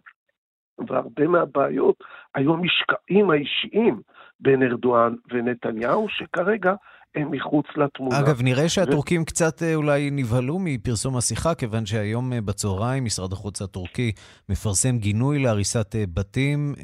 [0.88, 4.00] והרבה מהבעיות היו המשקעים האישיים
[4.40, 6.74] בין ארדואן ונתניהו, שכרגע
[7.16, 8.18] מחוץ לתמונה.
[8.18, 9.24] אגב, נראה שהטורקים ו...
[9.24, 14.12] קצת אה, אולי נבהלו מפרסום השיחה, כיוון שהיום אה, בצהריים משרד החוץ הטורקי
[14.48, 16.74] מפרסם גינוי להריסת אה, בתים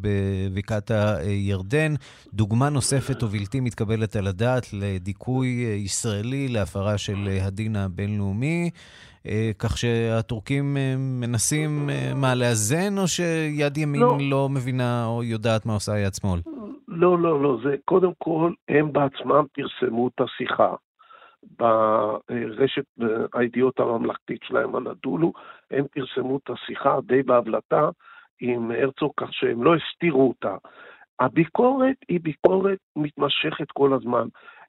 [0.00, 1.94] בבקעת הירדן.
[2.34, 5.46] דוגמה נוספת ובלתי מתקבלת על הדעת לדיכוי
[5.84, 8.70] ישראלי להפרה של הדין הבינלאומי.
[9.58, 10.76] כך שהטורקים
[11.20, 16.40] מנסים מה, לאזן, או שיד ימין לא, לא מבינה או יודעת מה עושה יד שמאל?
[16.88, 20.74] לא, לא, לא, זה קודם כל, הם בעצמם פרסמו את השיחה.
[21.58, 22.84] ברשת
[23.34, 25.32] הידיעות הממלכתית שלהם, הנדולו,
[25.70, 27.88] הם פרסמו את השיחה די בהבלטה
[28.40, 30.56] עם הרצוג, כך שהם לא הסתירו אותה.
[31.20, 34.28] הביקורת היא ביקורת מתמשכת כל הזמן.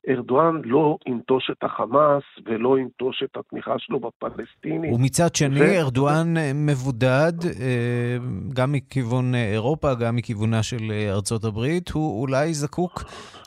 [0.09, 4.93] ארדואן לא ינטוש את החמאס ולא ינטוש את התמיכה שלו בפלסטינים.
[4.93, 5.81] ומצד שני, ו...
[5.81, 8.17] ארדואן מבודד, אה,
[8.53, 13.03] גם מכיוון אירופה, גם מכיוונה של ארצות הברית, הוא אולי זקוק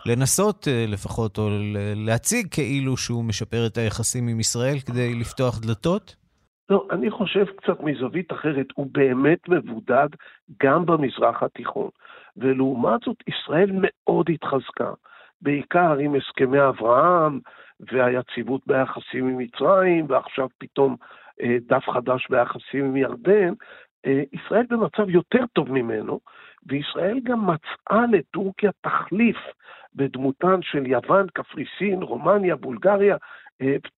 [0.06, 1.48] לנסות אה, לפחות, או
[1.96, 6.16] להציג כאילו שהוא משפר את היחסים עם ישראל כדי לפתוח דלתות?
[6.70, 10.08] לא, אני חושב קצת מזווית אחרת, הוא באמת מבודד
[10.62, 11.88] גם במזרח התיכון.
[12.36, 14.92] ולעומת זאת, ישראל מאוד התחזקה.
[15.42, 17.40] בעיקר עם הסכמי אברהם
[17.80, 20.96] והיציבות ביחסים עם מצרים, ועכשיו פתאום
[21.42, 23.54] אה, דף חדש ביחסים עם ירדן,
[24.06, 26.20] אה, ישראל במצב יותר טוב ממנו,
[26.66, 29.36] וישראל גם מצאה לטורקיה תחליף
[29.94, 33.16] בדמותן של יוון, קפריסין, רומניה, בולגריה,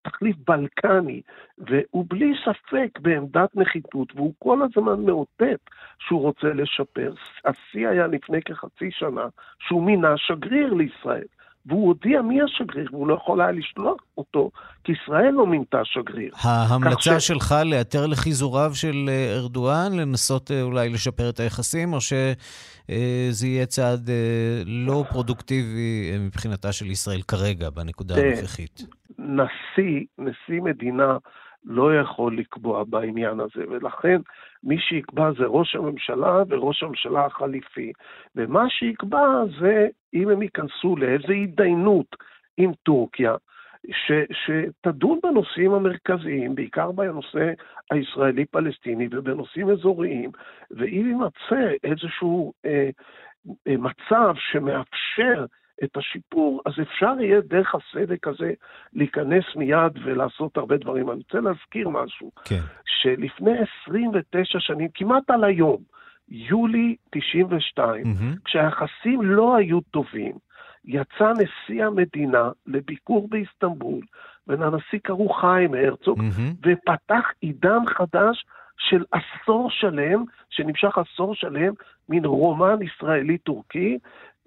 [0.03, 1.21] תחליף בלקני,
[1.59, 5.61] והוא בלי ספק בעמדת נחיתות, והוא כל הזמן מאותת
[5.99, 7.13] שהוא רוצה לשפר.
[7.45, 11.25] השיא היה לפני כחצי שנה, שהוא מינה שגריר לישראל.
[11.67, 14.51] והוא הודיע מי השגריר, והוא לא יכול היה לשלוח אותו,
[14.85, 16.31] כי ישראל לא מינתה שגריר.
[16.43, 17.27] ההמלצה ש...
[17.27, 23.67] שלך לאתר לחיזוריו של אה, ארדואן, לנסות אה, אולי לשפר את היחסים, או שזה יהיה
[23.67, 24.11] צעד
[24.67, 28.98] לא פרודוקטיבי מבחינתה של ישראל כרגע, בנקודה הנוכחית?
[29.19, 31.17] נשיא, נשיא מדינה
[31.65, 34.21] לא יכול לקבוע בעניין הזה, ולכן
[34.63, 37.93] מי שיקבע זה ראש הממשלה וראש הממשלה החליפי.
[38.37, 39.27] ומה שיקבע
[39.61, 42.17] זה אם הם ייכנסו לאיזו התדיינות
[42.57, 43.35] עם טורקיה,
[43.91, 47.53] ש, שתדון בנושאים המרכזיים, בעיקר בנושא
[47.91, 50.31] הישראלי-פלסטיני ובנושאים אזוריים,
[50.71, 52.91] ואם יימצא איזשהו אה,
[53.69, 55.47] אה, מצב שמאפשר
[55.85, 58.53] את השיפור, אז אפשר יהיה דרך הסדק הזה
[58.93, 61.11] להיכנס מיד ולעשות הרבה דברים.
[61.11, 62.61] אני רוצה להזכיר משהו, כן.
[62.85, 63.53] שלפני
[63.87, 65.83] 29 שנים, כמעט על היום,
[66.29, 68.41] יולי 92, mm-hmm.
[68.45, 70.33] כשהיחסים לא היו טובים,
[70.85, 74.01] יצא נשיא המדינה לביקור באיסטנבול,
[74.47, 76.67] ולנשיא קראו חיים הרצוג, mm-hmm.
[76.67, 78.45] ופתח עידן חדש
[78.79, 81.73] של עשור שלם, שנמשך עשור שלם,
[82.09, 83.99] מין רומן ישראלי-טורקי,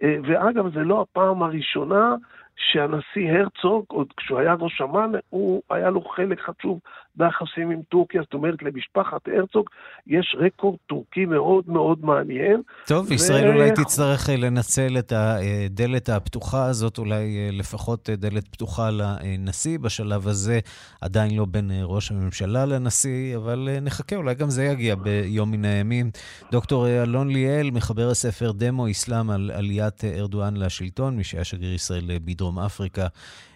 [0.01, 2.15] ואגב, זה לא הפעם הראשונה
[2.55, 6.79] שהנשיא הרצוג, עוד כשהוא היה ראש אמ"ן, הוא היה לו חלק חשוב
[7.15, 9.69] ביחסים עם טורקיה, זאת אומרת, למשפחת הרצוג
[10.07, 12.61] יש רקורד טורקי מאוד מאוד מעניין.
[12.87, 13.13] טוב, ו...
[13.13, 19.79] ישראל אולי תצטרך אה, לנצל את הדלת הפתוחה הזאת, אולי אה, לפחות דלת פתוחה לנשיא.
[19.79, 20.59] בשלב הזה
[21.01, 26.11] עדיין לא בין ראש הממשלה לנשיא, אבל נחכה, אולי גם זה יגיע ביום מן הימים.
[26.51, 32.03] דוקטור אלון ליאל, מחבר הספר דמו אסלאם על עליית ארדואן לשלטון, מי שהיה שגריר ישראל.
[32.07, 33.07] בדרום אפריקה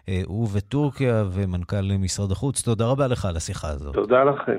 [0.09, 2.61] אה, ובטורקיה, ומנכ"ל משרד החוץ.
[2.61, 3.95] תודה רבה לך על השיחה הזאת.
[3.95, 4.57] תודה לכם.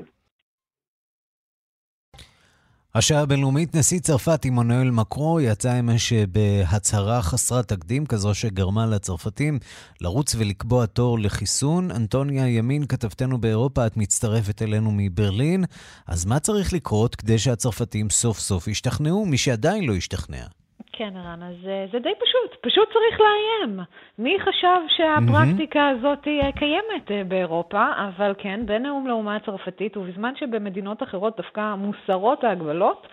[2.97, 9.59] השעה הבינלאומית, נשיא צרפת עמנואל מקרו יצא אמש בהצהרה חסרת תקדים, כזו שגרמה לצרפתים
[10.01, 11.91] לרוץ ולקבוע תור לחיסון.
[11.91, 15.63] אנטוניה ימין, כתבתנו באירופה, את מצטרפת אלינו מברלין.
[16.07, 20.45] אז מה צריך לקרות כדי שהצרפתים סוף סוף ישתכנעו, מי שעדיין לא השתכנע?
[20.97, 23.79] כן, ערן, אז אה, זה די פשוט, פשוט צריך לאיים.
[24.19, 25.87] מי חשב שהפרקטיקה.
[25.89, 32.43] הזאת אה, קיימת אה, באירופה, אבל כן, בנאום לאומה הצרפתית, ובזמן שבמדינות אחרות דווקא מוסרות
[32.43, 33.06] ההגבלות,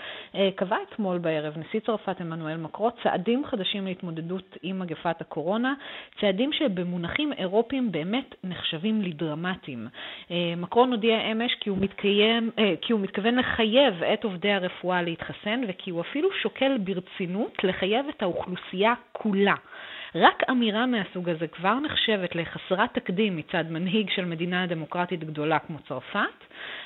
[0.57, 5.75] קבע אתמול בערב נשיא צרפת עמנואל מקרו צעדים חדשים להתמודדות עם מגפת הקורונה,
[6.21, 9.89] צעדים שבמונחים אירופיים באמת נחשבים לדרמטיים.
[10.57, 15.91] מקרון הודיע אמש כי הוא, מתקיים, כי הוא מתכוון לחייב את עובדי הרפואה להתחסן, וכי
[15.91, 19.55] הוא אפילו שוקל ברצינות לחייב את האוכלוסייה כולה.
[20.15, 25.79] רק אמירה מהסוג הזה כבר נחשבת לחסרת תקדים מצד מנהיג של מדינה דמוקרטית גדולה כמו
[25.89, 26.45] צרפת,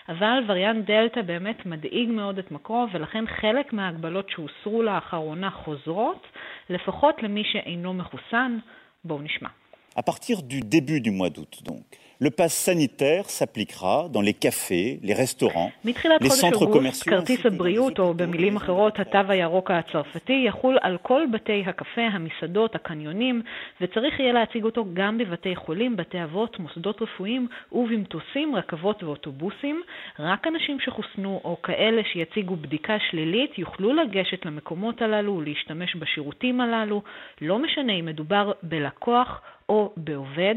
[0.08, 6.26] אבל וריאנט דלתא באמת מדאיג מאוד את מקרו, ולכן חלק מההגבלות שהוסרו לאחרונה חוזרות,
[6.70, 8.58] לפחות למי שאינו מחוסן.
[9.04, 9.48] בואו נשמע.
[9.96, 11.86] À partir du début du mois d'août, donc,
[12.20, 18.14] le pass sanitaire s'appliquera dans les cafés, les restaurants, מתחילת חודש אוגוסט, כרטיס הבריאות, או
[18.14, 23.42] במילים אחרות, התו הירוק הצרפתי, יחול על כל בתי הקפה, המסעדות, הקניונים,
[23.80, 29.82] וצריך יהיה להציג אותו גם בבתי חולים, בתי אבות, מוסדות רפואיים ובמטוסים, רכבות ואוטובוסים.
[30.18, 37.02] רק אנשים שחוסנו או כאלה שיציגו בדיקה שלילית יוכלו לגשת למקומות הללו ולהשתמש בשירותים הללו,
[37.40, 40.54] לא משנה אם מדובר בלקוח או בעובד.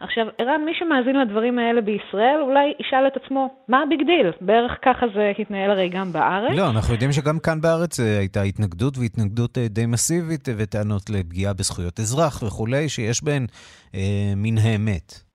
[0.00, 4.30] עכשיו, ערן, מי שמאזין לדברים האלה בישראל אולי ישאל את עצמו, מה ה big deal?
[4.40, 6.56] בערך ככה זה התנהל הרי גם בארץ.
[6.56, 11.10] לא, אנחנו יודעים שגם כאן בארץ אה, הייתה התנגדות, והתנגדות אה, די מסיבית, אה, וטענות
[11.10, 13.46] לפגיעה בזכויות אזרח וכולי, שיש בהן
[13.94, 15.29] אה, מן האמת.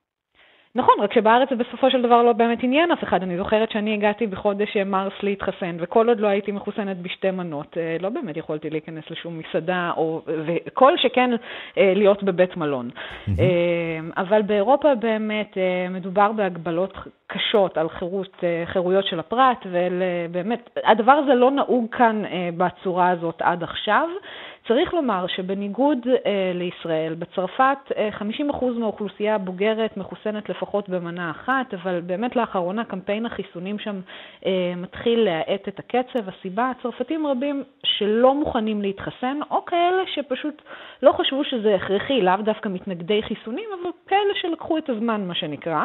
[0.76, 3.22] נכון, רק שבארץ זה בסופו של דבר לא באמת עניין אף אחד.
[3.22, 7.96] אני זוכרת שאני הגעתי בחודש מרס להתחסן, וכל עוד לא הייתי מחוסנת בשתי מנות, אה,
[8.00, 11.30] לא באמת יכולתי להיכנס לשום מסעדה, או, וכל שכן
[11.78, 12.90] אה, להיות בבית מלון.
[12.90, 13.30] Mm-hmm.
[14.16, 15.58] אבל באירופה באמת
[15.90, 16.94] מדובר בהגבלות
[17.26, 22.22] קשות על חירות, חירויות של הפרט, ובאמת, הדבר הזה לא נהוג כאן
[22.56, 24.08] בצורה הזאת עד עכשיו.
[24.68, 28.08] צריך לומר שבניגוד אה, לישראל, בצרפת אה,
[28.50, 34.00] 50% מהאוכלוסייה הבוגרת מחוסנת לפחות במנה אחת, אבל באמת לאחרונה קמפיין החיסונים שם
[34.46, 36.28] אה, מתחיל להאט את הקצב.
[36.28, 40.62] הסיבה, צרפתים רבים שלא מוכנים להתחסן, או כאלה שפשוט
[41.02, 45.84] לא חשבו שזה הכרחי, לאו דווקא מתנגדי חיסונים, אבל כאלה שלקחו את הזמן, מה שנקרא.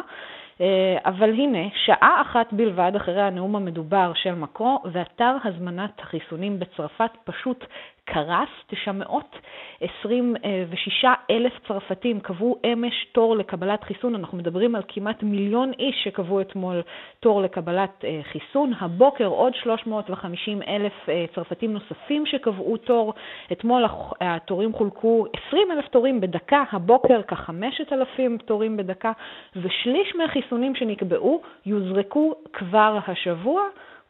[0.62, 7.12] אה, אבל הנה, שעה אחת בלבד אחרי הנאום המדובר של מקרו, ואתר הזמנת החיסונים בצרפת
[7.24, 7.66] פשוט
[8.14, 16.04] קרס, 926 אלף צרפתים קבעו אמש תור לקבלת חיסון, אנחנו מדברים על כמעט מיליון איש
[16.04, 16.82] שקבעו אתמול
[17.20, 23.14] תור לקבלת אה, חיסון, הבוקר עוד 350 אלף אה, צרפתים נוספים שקבעו תור,
[23.52, 23.86] אתמול
[24.22, 29.12] התורים חולקו 20 אלף תורים בדקה, הבוקר כ-5,000 תורים בדקה,
[29.56, 33.62] ושליש מהחיסונים שנקבעו יוזרקו כבר השבוע.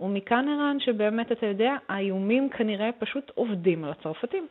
[0.02, 4.48] ומכאן ערן שבאמת, אתה יודע, האיומים כנראה פשוט עובדים על הצרפתים.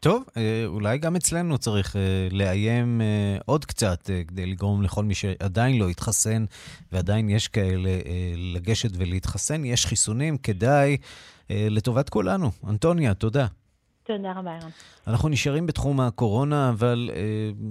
[0.00, 5.14] טוב, אה, אולי גם אצלנו צריך אה, לאיים אה, עוד קצת כדי לגרום לכל מי
[5.14, 6.44] שעדיין לא התחסן,
[6.92, 7.90] ועדיין יש כאלה
[8.36, 9.64] לגשת ולהתחסן.
[9.64, 10.96] יש חיסונים, כדאי,
[11.50, 12.50] לטובת כולנו.
[12.68, 13.46] אנטוניה, תודה.
[14.16, 14.70] תודה רבה, ירון.
[15.06, 17.20] אנחנו נשארים בתחום הקורונה, אבל אה,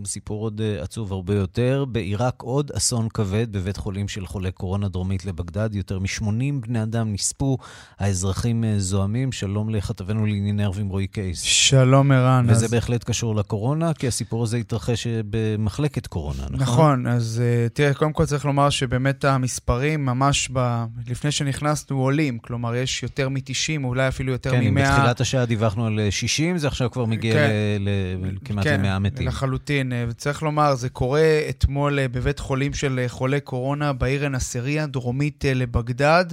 [0.05, 1.85] סיפור עוד אה, עצוב הרבה יותר.
[1.91, 5.75] בעיראק עוד אסון כבד בבית חולים של חולי קורונה דרומית לבגדד.
[5.75, 7.57] יותר מ-80 בני אדם נספו,
[7.99, 9.31] האזרחים אה, זועמים.
[9.31, 11.41] שלום לכתבנו לענייני ערבים רועי קייס.
[11.41, 12.45] שלום, ערן.
[12.49, 12.71] וזה אז...
[12.71, 16.61] בהחלט קשור לקורונה, כי הסיפור הזה התרחש אה, במחלקת קורונה, נכון?
[16.61, 20.83] נכון, אז אה, תראה, קודם כל צריך לומר שבאמת המספרים ממש ב...
[21.07, 22.39] לפני שנכנסנו עולים.
[22.39, 24.59] כלומר, יש יותר מ-90, אולי אפילו יותר מ-100.
[24.61, 27.89] כן, בתחילת השעה דיווחנו על 60, זה עכשיו כבר מגיע כן, ל,
[28.25, 29.17] ל, כמעט כן, ל-100 מתים.
[29.17, 29.91] כן, לחלוטין.
[30.09, 35.45] וצריך לומר, זה קורה אתמול אה, בבית חולים של אה, חולי קורונה בעיר א-נאסריה, דרומית
[35.45, 36.25] אה, לבגדד.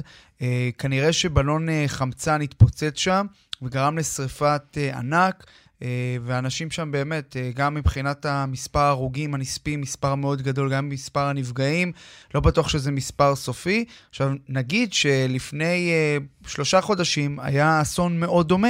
[0.78, 3.26] כנראה שבלון חמצן התפוצץ שם
[3.62, 5.44] וגרם לשריפת ענק.
[5.84, 11.20] אה, ואנשים שם באמת, אה, גם מבחינת המספר ההרוגים הנספים, מספר מאוד גדול, גם מספר
[11.20, 11.92] הנפגעים,
[12.34, 13.84] לא בטוח שזה מספר סופי.
[14.10, 18.68] עכשיו, נגיד שלפני uh, שלושה חודשים היה אסון מאוד דומה.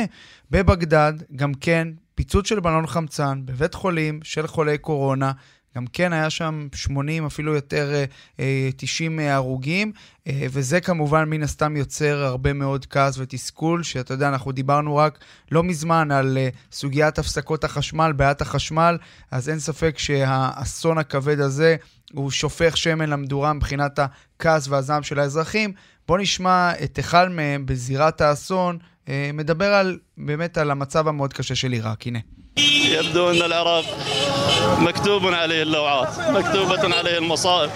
[0.51, 5.33] בבגדד, גם כן, פיצוץ של בלון חמצן בבית חולים של חולי קורונה.
[5.77, 8.05] גם כן היה שם 80, אפילו יותר
[8.77, 9.93] 90 אה, אה, הרוגים,
[10.27, 15.19] אה, וזה כמובן מן הסתם יוצר הרבה מאוד כעס ותסכול, שאתה יודע, אנחנו דיברנו רק
[15.51, 16.39] לא מזמן על
[16.73, 18.99] סוגיית הפסקות החשמל, בעיית החשמל,
[19.31, 21.77] אז אין ספק שהאסון הכבד הזה
[22.13, 25.73] הוא שופך שמן למדורה מבחינת הכעס והזעם של האזרחים.
[26.09, 28.79] בואו נשמע את אחד מהם בזירת האסון,
[29.35, 32.07] מדבר על, באמת על המצב המאוד קשה של עיראק.
[32.07, 32.19] הנה.
[32.58, 33.86] يبدو أن العراق
[34.80, 37.70] مكتوب عليه اللوعات مكتوبة عليه المصائب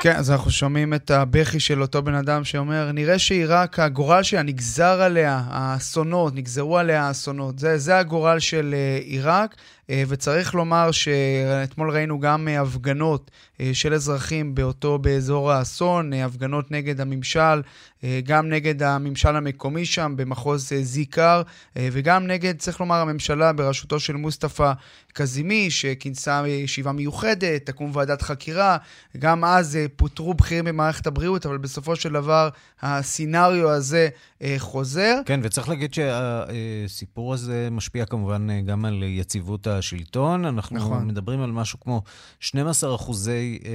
[0.00, 4.42] כן, אז אנחנו שומעים את הבכי של אותו בן אדם שאומר, נראה שעיראק, הגורל שלה
[4.42, 7.58] נגזר עליה האסונות, נגזרו עליה האסונות.
[7.58, 9.54] זה, זה הגורל של אה, עיראק.
[9.90, 16.71] אה, וצריך לומר שאתמול ראינו גם אה, הפגנות אה, של אזרחים באותו, באזור האסון, הפגנות
[16.71, 17.61] נגד הממשל,
[18.23, 21.41] גם נגד הממשל המקומי שם במחוז זיקר,
[21.75, 24.71] וגם נגד, צריך לומר, הממשלה בראשותו של מוסטפא
[25.13, 28.77] קזימי, שכינסה ישיבה מיוחדת, תקום ועדת חקירה.
[29.17, 32.49] גם אז פוטרו בכירים במערכת הבריאות, אבל בסופו של דבר
[32.81, 34.09] הסינריו הזה
[34.57, 35.19] חוזר.
[35.25, 40.45] כן, וצריך להגיד שהסיפור הזה משפיע כמובן גם על יציבות השלטון.
[40.45, 41.07] אנחנו נכון.
[41.07, 42.01] מדברים על משהו כמו
[42.39, 43.71] 12 אחוזי, אה,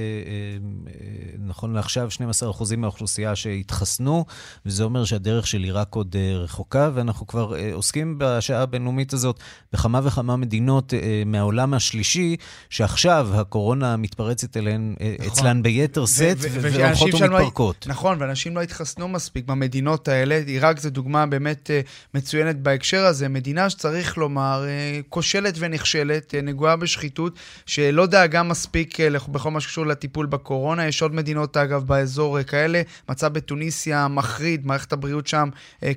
[1.39, 4.25] נכון לעכשיו, 12 אחוזים מהאוכלוסייה שהתחסנו,
[4.65, 9.39] וזה אומר שהדרך שלי רק עוד רחוקה, ואנחנו כבר עוסקים בשעה הבינלאומית הזאת
[9.73, 10.93] בכמה וכמה מדינות
[11.25, 12.35] מהעולם השלישי,
[12.69, 15.27] שעכשיו הקורונה מתפרצת אליהן, נכון.
[15.27, 17.85] אצלן ביתר שאת, והולכות ומתפרקות.
[17.87, 20.41] נכון, ואנשים לא התחסנו מספיק במדינות האלה.
[20.47, 21.69] עיראק זו דוגמה באמת
[22.13, 23.29] מצוינת בהקשר הזה.
[23.29, 27.33] מדינה שצריך לומר, אה, כושלת ונכשלת, אה, נגועה בשחיתות,
[27.65, 30.86] שלא דאגה מספיק אה, בכל מה שקשור לטיפול בקורונה.
[30.86, 32.82] יש עוד מדינות, אגב, באזור כאלה.
[33.08, 35.48] מצב בתוניסיה מחריד, מערכת הבריאות שם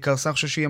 [0.01, 0.67] קרסה, אני חושב שהיא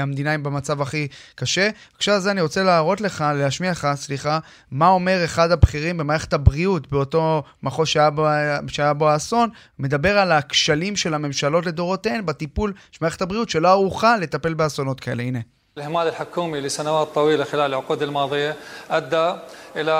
[0.00, 1.70] המדינה עם במצב הכי קשה.
[1.92, 4.38] בהקשר הזה אני רוצה להראות לך, להשמיע לך, סליחה,
[4.70, 8.26] מה אומר אחד הבכירים במערכת הבריאות באותו מחוז שהיה בו,
[8.68, 9.48] שהיה בו האסון,
[9.78, 15.22] מדבר על הכשלים של הממשלות לדורותיהן בטיפול של מערכת הבריאות, שלא ערוכה לטפל באסונות כאלה.
[15.22, 15.40] הנה.
[15.78, 18.56] الإهمال الحكومي لسنوات طويلة خلال العقود الماضية
[18.90, 19.34] أدى
[19.75, 19.93] אלא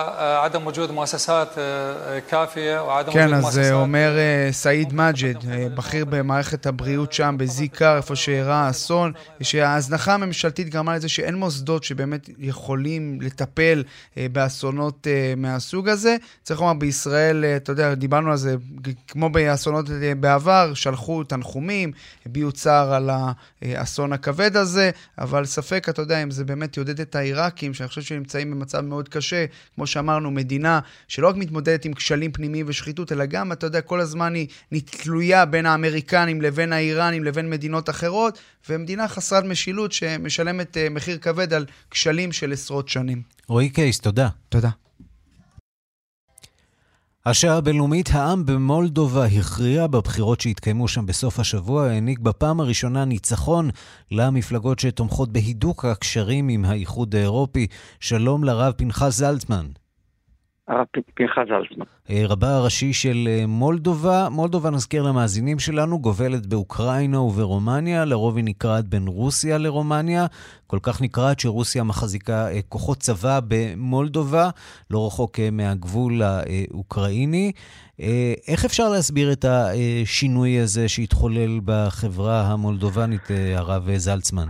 [0.44, 1.48] עדם וujud מואססת
[2.30, 4.18] כאפיה ועדם כן, אז אומר
[4.52, 5.36] סעיד מג'ד,
[5.76, 9.12] בכיר במערכת הבריאות שם, בזיקה, איפה שאירע האסון,
[9.42, 13.84] שההזנחה הממשלתית גרמה לזה שאין מוסדות שבאמת יכולים לטפל
[14.18, 15.08] באסונות
[15.38, 16.16] מהסוג הזה.
[16.44, 18.56] צריך לומר, בישראל, אתה יודע, דיברנו על זה,
[19.08, 19.86] כמו באסונות
[20.20, 21.92] בעבר, שלחו תנחומים,
[22.26, 23.10] הביעו צער על
[23.62, 28.02] האסון הכבד הזה, אבל ספק, אתה יודע, אם זה באמת יעודד את העיראקים, שאני חושב
[28.02, 29.46] שהם נמצאים במצב מאוד קשה,
[29.76, 34.00] כמו שאמרנו, מדינה שלא רק מתמודדת עם כשלים פנימיים ושחיתות, אלא גם, אתה יודע, כל
[34.00, 38.40] הזמן היא תלויה בין האמריקנים לבין האיראנים לבין מדינות אחרות,
[38.70, 43.22] ומדינה חסרת משילות שמשלמת uh, מחיר כבד על כשלים של עשרות שנים.
[43.48, 44.30] רועי קייס, תודה.
[44.50, 44.85] תודה.
[47.28, 53.70] השעה הבינלאומית, העם במולדובה הכריע בבחירות שהתקיימו שם בסוף השבוע, העניק בפעם הראשונה ניצחון
[54.12, 57.68] למפלגות שתומכות בהידוק הקשרים עם האיחוד האירופי.
[58.00, 59.66] שלום לרב פנחס זלצמן.
[60.68, 60.86] הרב
[61.16, 61.86] פנחס זלצמן.
[62.10, 64.28] אה, רבה הראשי של אה, מולדובה.
[64.32, 70.26] מולדובה, נזכיר למאזינים שלנו, גובלת באוקראינה וברומניה, לרוב היא נקראת בין רוסיה לרומניה.
[70.68, 74.50] כל כך נקראת שרוסיה מחזיקה אה, כוחות צבא במולדובה,
[74.92, 77.52] לא רחוק מהגבול האוקראיני.
[78.48, 83.22] איך אפשר להסביר את השינוי הזה שהתחולל בחברה המולדובנית,
[83.56, 84.48] הרב זלצמן?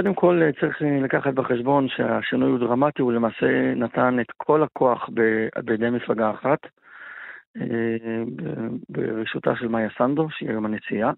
[0.00, 5.08] קודם כל צריך לקחת בחשבון שהשינוי הוא דרמטי, הוא למעשה נתן את כל הכוח
[5.64, 6.58] בידי מפלגה אחת,
[7.56, 8.22] אה,
[8.88, 11.10] ברשותה של מאיה סנדו, שהיא היום הנציאה,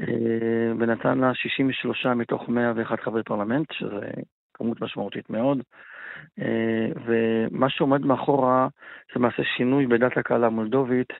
[0.00, 4.10] אה, ונתן לה 63 מתוך 101 חברי פרלמנט, שזה
[4.54, 5.62] כמות משמעותית מאוד.
[6.40, 8.68] אה, ומה שעומד מאחורה
[9.06, 11.12] זה למעשה שינוי בדת הקהל המולדובית,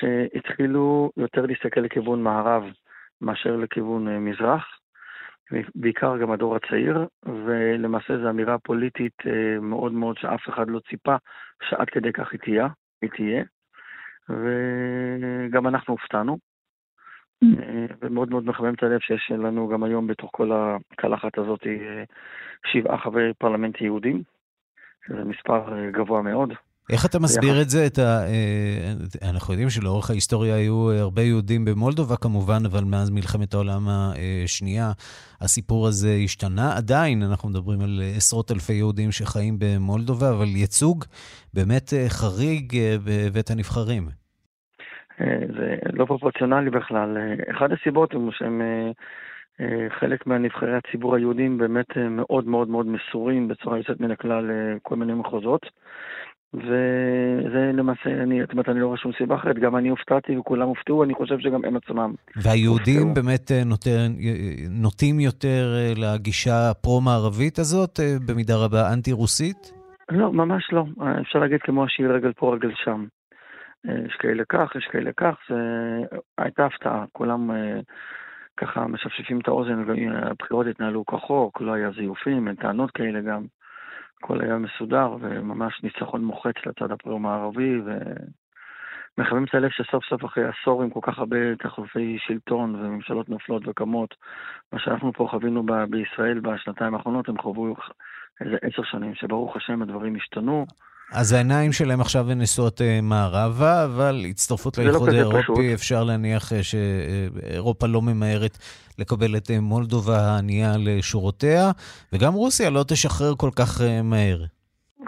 [0.00, 2.62] שהתחילו יותר להסתכל לכיוון מערב
[3.20, 4.79] מאשר לכיוון מזרח.
[5.74, 11.16] בעיקר גם הדור הצעיר, ולמעשה זו אמירה פוליטית אה, מאוד מאוד שאף אחד לא ציפה
[11.68, 12.68] שעד כדי כך היא תהיה,
[13.02, 13.44] היא תהיה.
[14.28, 16.38] וגם אנחנו הופתענו,
[17.42, 22.04] אה, ומאוד מאוד מחמם את הלב שיש לנו גם היום בתוך כל הקלחת הזאת אה,
[22.66, 24.22] שבעה חברי פרלמנט יהודים,
[25.06, 26.52] שזה מספר גבוה מאוד.
[26.92, 27.86] איך אתה מסביר את זה?
[27.86, 28.02] את ה...
[28.02, 34.90] אה, אנחנו יודעים שלאורך ההיסטוריה היו הרבה יהודים במולדובה כמובן, אבל מאז מלחמת העולם השנייה
[35.40, 36.76] הסיפור הזה השתנה.
[36.76, 41.04] עדיין אנחנו מדברים על עשרות אלפי יהודים שחיים במולדובה, אבל ייצוג
[41.54, 44.02] באמת אה, חריג אה, בבית הנבחרים.
[45.56, 47.16] זה לא פרופורציונלי בכלל.
[47.50, 48.62] אחת הסיבות הוא שהם...
[49.88, 55.14] חלק מהנבחרי הציבור היהודים באמת מאוד מאוד מאוד מסורים בצורה יוצאת מן הכלל לכל מיני
[55.14, 55.66] מחוזות.
[56.54, 60.68] וזה למעשה, אני, זאת אומרת, אני לא רואה שום סיבה אחרת, גם אני הופתעתי וכולם
[60.68, 62.14] הופתעו, אני חושב שגם הם עצמם.
[62.36, 63.14] והיהודים הופתעו.
[63.14, 64.12] באמת אה, נותן,
[64.70, 69.72] נוטים יותר אה, לגישה הפרו-מערבית הזאת, אה, במידה רבה אנטי-רוסית?
[70.10, 70.84] לא, ממש לא.
[71.20, 73.06] אפשר להגיד כמו השיר רגל פה, רגל שם.
[73.84, 75.56] יש כאלה כך, יש כאלה כך, זה...
[76.38, 77.50] הייתה הפתעה, כולם
[78.56, 83.44] ככה משפשפים את האוזן, הבחירות התנהלו כחוק, לא היה זיופים, אין טענות כאלה גם.
[84.22, 87.80] הכל היה מסודר, וממש ניצחון מוחץ לצד הפרום הערבי,
[89.18, 93.62] ומחמם את הלב שסוף סוף אחרי עשור עם כל כך הרבה תחלופי שלטון וממשלות נופלות
[93.68, 94.14] וקמות,
[94.72, 97.74] מה שאנחנו פה חווינו ב- בישראל בשנתיים האחרונות, הם חוו
[98.40, 100.66] איזה עשר שנים, שברוך השם הדברים השתנו.
[101.12, 105.58] אז העיניים שלהם עכשיו נשואות אה, מערבה, אבל הצטרפות לא לאיחוד לא האירופי, פשוט.
[105.74, 108.58] אפשר להניח אה, שאירופה לא ממהרת
[108.98, 111.70] לקבל את אה, מולדובה הענייה לשורותיה,
[112.12, 114.44] וגם רוסיה לא תשחרר כל כך מהר.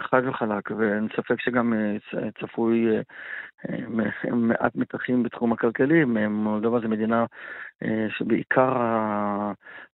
[0.09, 1.73] חד וחלק, ואין ספק שגם
[2.39, 2.87] צפוי
[4.31, 6.05] מעט מתחים בתחום הכלכלי.
[6.29, 7.25] מולדובה זו מדינה
[8.17, 8.73] שבעיקר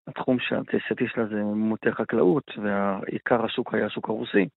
[0.07, 4.47] התחום התעשייתי שלה זה מוטי חקלאות, ועיקר השוק היה השוק הרוסי.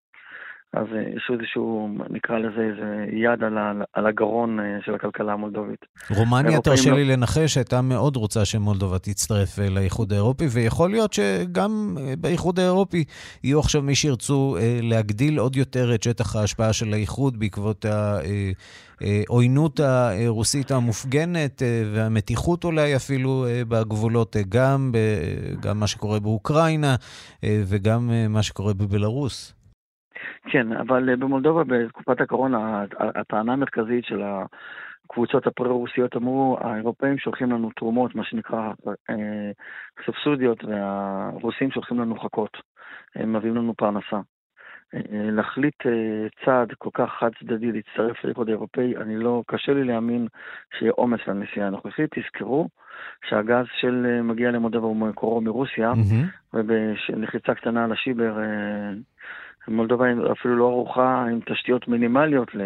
[0.73, 3.57] אז אה, יש איזשהו, נקרא לזה, איזה יד על,
[3.93, 5.85] על הגרון אה, של הכלכלה המולדובית.
[6.09, 6.95] רומניה, תרשה לא...
[6.95, 13.03] לי לנחש, הייתה מאוד רוצה שמולדובה תצטרף אה, לאיחוד האירופי, ויכול להיות שגם באיחוד האירופי
[13.43, 17.85] יהיו עכשיו מי שירצו להגדיל עוד יותר את שטח ההשפעה של האיחוד בעקבות
[19.01, 21.61] העוינות הרוסית המופגנת
[21.93, 24.91] והמתיחות אולי אפילו בגבולות, גם,
[25.59, 26.95] גם מה שקורה באוקראינה
[27.43, 29.62] וגם מה שקורה בבלארוס.
[30.45, 37.69] כן, אבל אה, במולדובה בתקופת הקורונה, הטענה המרכזית של הקבוצות הפרו-רוסיות אמרו, האירופאים שולחים לנו
[37.75, 38.71] תרומות, מה שנקרא
[39.09, 39.51] אה,
[40.05, 42.57] סובסודיות, והרוסים שולחים לנו חכות.
[43.15, 44.19] הם מביאים לנו פרנסה.
[44.93, 45.75] אה, להחליט
[46.45, 50.27] צעד כל כך חד צדדי להצטרף לאיחוד האירופאי, אני לא, קשה לי להאמין
[50.79, 52.09] שיהיה אומץ לנסיעה הנוכחית.
[52.15, 52.69] תזכרו
[53.29, 56.53] שהגז של מגיע למולדובה הוא מקורו מרוסיה, mm-hmm.
[56.53, 58.37] ובלחיצה קטנה על השיבר
[59.67, 62.61] מולדובה אפילו לא ערוכה עם תשתיות מינימליות ל...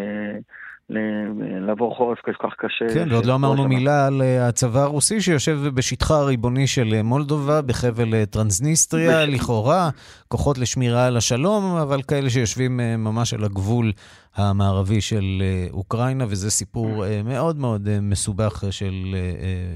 [1.68, 2.93] לעבור חורף כל כך קשה.
[2.93, 3.68] כן, ועוד לא אמרנו שמה.
[3.68, 9.34] מילה על אה, הצבא הרוסי שיושב בשטחה הריבוני של אה, מולדובה, בחבל אה, טרנסניסטריה, בש...
[9.34, 9.89] לכאורה,
[10.28, 13.91] כוחות לשמירה על השלום, אבל כאלה שיושבים ממש על הגבול
[14.36, 15.43] המערבי של
[15.74, 19.16] אוקראינה, וזה סיפור מאוד מאוד מסובך של,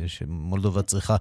[0.07, 1.15] שמולדובה צריכה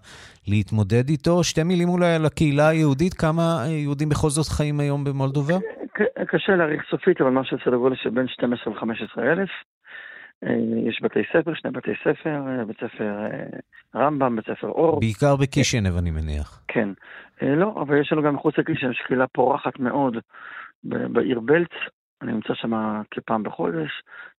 [0.49, 1.45] להתמודד איתו.
[1.45, 5.57] שתי מילים אולי על הקהילה היהודית, כמה יהודים בכל זאת חיים היום במולדובה?
[6.27, 9.51] קשה להעריך סופית, אבל משהו סדר גודל של בין 12 ל-15 אלף.
[10.45, 15.01] אה, יש בתי ספר, שני בתי ספר, אה, בית ספר אה, רמב"ם, בית ספר אור.
[15.01, 16.63] בעיקר בקישינב, אני מניח.
[16.69, 16.89] כן.
[17.43, 20.17] לא, אבל יש לנו גם מחוץ לקישינב, יש קהילה פורחת מאוד
[20.85, 21.71] בעיר בלץ.
[22.23, 23.91] אני נמצא שם כפעם בחודש.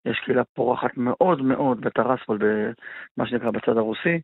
[0.05, 4.21] יש קהילה פורחת מאוד מאוד בטרספול, במה שנקרא בצד הרוסי.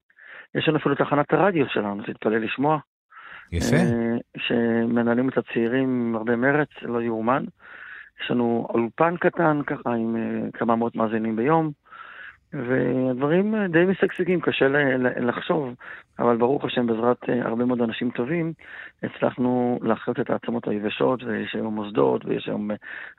[0.56, 2.80] יש לנו אפילו תחנת הרדיו שלנו, תתפלא לשמוע.
[3.52, 3.76] יפה.
[4.38, 7.44] שמנהלים את הצעירים עם הרבה מרץ, לא יאומן.
[8.24, 11.72] יש לנו אולפן קטן, ככה, עם אה, כמה מאות מאזינים ביום,
[12.54, 14.68] והדברים אה, די משגשגים, קשה
[15.20, 15.74] לחשוב,
[16.20, 18.54] אבל ברוך השם, בעזרת אה, הרבה מאוד אנשים טובים,
[19.04, 22.72] הצלחנו להחיות את העצמות היבשות, ויש היום מוסדות, ויש היום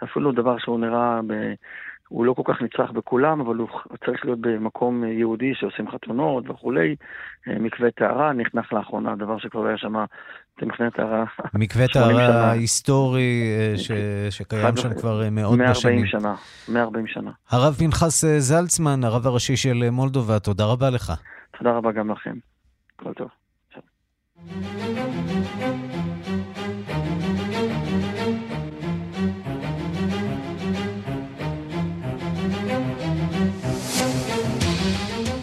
[0.05, 1.33] אפילו דבר שהוא נראה ב...
[2.09, 3.69] הוא לא כל כך נצרך בכולם, אבל הוא
[4.07, 6.97] צריך להיות במקום יהודי שעושים חתונות וכולי.
[7.47, 9.95] מקווה טהרה נחנך לאחרונה, דבר שכבר היה שם
[10.63, 11.25] מקווה טהרה.
[11.55, 13.91] מקווה טהרה היסטורי אה, ש...
[14.31, 15.97] שקיים שם כבר אה, מאות בשנים.
[15.97, 16.35] 140 שנה,
[16.69, 17.31] 140 שנה.
[17.51, 21.13] הרב פנחס אה, זלצמן, הרב הראשי של מולדובה, תודה רבה לך.
[21.59, 22.35] תודה רבה גם לכם.
[22.97, 23.29] כל טוב.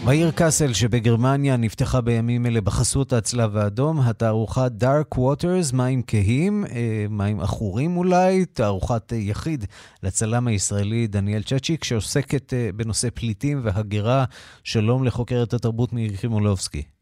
[0.06, 7.06] בעיר קאסל שבגרמניה נפתחה בימים אלה בחסות הצלב האדום התערוכה Dark Waters, מים כהים, אה,
[7.10, 9.64] מים עכורים אולי, תערוכת יחיד
[10.02, 14.24] לצלם הישראלי דניאל צ'צ'יק שעוסקת אה, בנושא פליטים והגירה.
[14.64, 16.95] שלום לחוקרת התרבות מירי קרימולובסקי.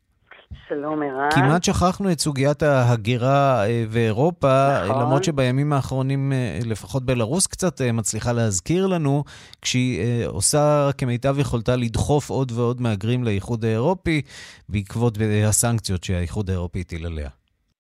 [0.68, 1.28] שלום, ערן.
[1.30, 5.03] כמעט שכחנו את סוגיית ההגירה אה, ואירופה, נכון.
[5.03, 9.24] למרות שבימים האחרונים, אה, לפחות בלרוס קצת אה, מצליחה להזכיר לנו,
[9.62, 14.22] כשהיא עושה כמיטב יכולתה לדחוף עוד ועוד מהגרים לאיחוד האירופי,
[14.68, 15.18] בעקבות
[15.49, 17.28] הסנקציות שהאיחוד האירופי הטיל עליה.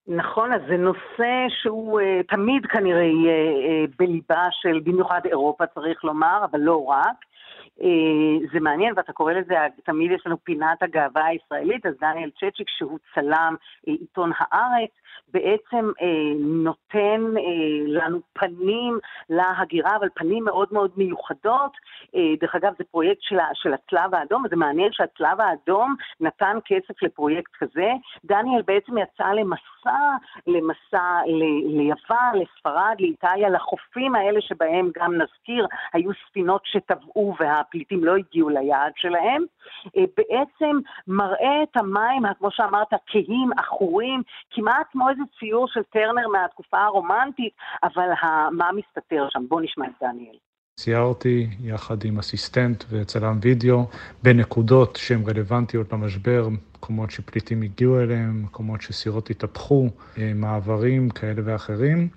[0.08, 6.60] נכון, אז זה נושא שהוא תמיד כנראה יהיה בליבה של במיוחד אירופה, צריך לומר, אבל
[6.60, 7.16] לא רק.
[7.82, 9.54] אה, זה מעניין, ואתה קורא לזה,
[9.84, 13.56] תמיד יש לנו פינת הגאווה הישראלית, אז דניאל צ'צ'יק, שהוא צלם
[13.88, 14.90] אה, עיתון הארץ,
[15.34, 17.42] בעצם אה, נותן אה,
[17.86, 18.98] לנו פנים
[19.30, 21.72] להגירה, אבל פנים מאוד מאוד מיוחדות.
[22.14, 27.02] אה, דרך אגב, זה פרויקט של, של הצלב האדום, וזה מעניין שהצלב האדום נתן כסף
[27.02, 27.92] לפרויקט כזה.
[28.24, 29.98] דניאל בעצם יצא למסע,
[30.46, 31.42] למסע ל,
[31.76, 38.92] ליוון, לספרד, לאיטליה, לחופים האלה שבהם גם נזכיר, היו ספינות שטבעו והפליטים לא הגיעו ליעד
[38.96, 39.44] שלהם.
[39.96, 46.28] אה, בעצם מראה את המים, כמו שאמרת, כהים, עכורים, כמעט כמו איזה ציור של טרנר
[46.28, 47.52] מהתקופה הרומנטית,
[47.82, 48.08] אבל
[48.50, 49.48] מה מסתתר שם?
[49.48, 50.36] בוא נשמע את דניאל.
[50.76, 53.86] ציירתי יחד עם אסיסטנט וצלם וידאו
[54.22, 62.08] בנקודות שהן רלוונטיות למשבר, מקומות שפליטים הגיעו אליהם, מקומות שסירות התהפכו, אה, מעברים כאלה ואחרים,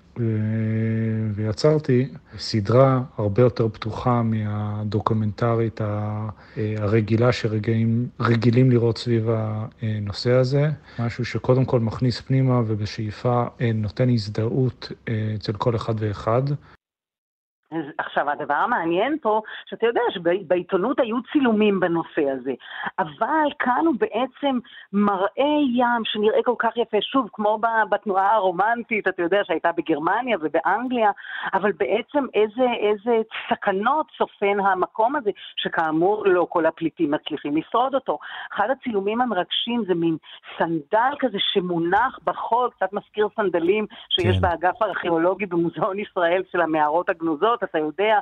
[1.34, 6.28] ויצרתי סדרה הרבה יותר פתוחה מהדוקומנטרית אה,
[6.76, 9.28] הרגילה שרגילים לראות סביב
[9.82, 14.92] הנושא הזה, משהו שקודם כל מכניס פנימה ובשאיפה אה, נותן הזדהות
[15.34, 16.42] אצל כל אחד ואחד.
[17.98, 22.52] עכשיו, הדבר המעניין פה, שאתה יודע שבעיתונות היו צילומים בנושא הזה,
[22.98, 24.58] אבל כאן הוא בעצם
[24.92, 27.58] מראה ים שנראה כל כך יפה, שוב, כמו
[27.90, 31.10] בתנועה הרומנטית, אתה יודע, שהייתה בגרמניה ובאנגליה,
[31.54, 38.18] אבל בעצם איזה, איזה סכנות צופן המקום הזה, שכאמור לא כל הפליטים מצליחים לשרוד אותו.
[38.54, 40.16] אחד הצילומים המרגשים זה מין
[40.58, 44.42] סנדל כזה שמונח בחול, קצת מזכיר סנדלים שיש כן.
[44.42, 47.57] באגף הארכיאולוגי במוזיאון ישראל של המערות הגנוזות.
[47.62, 48.18] הזאת, אתה יודע,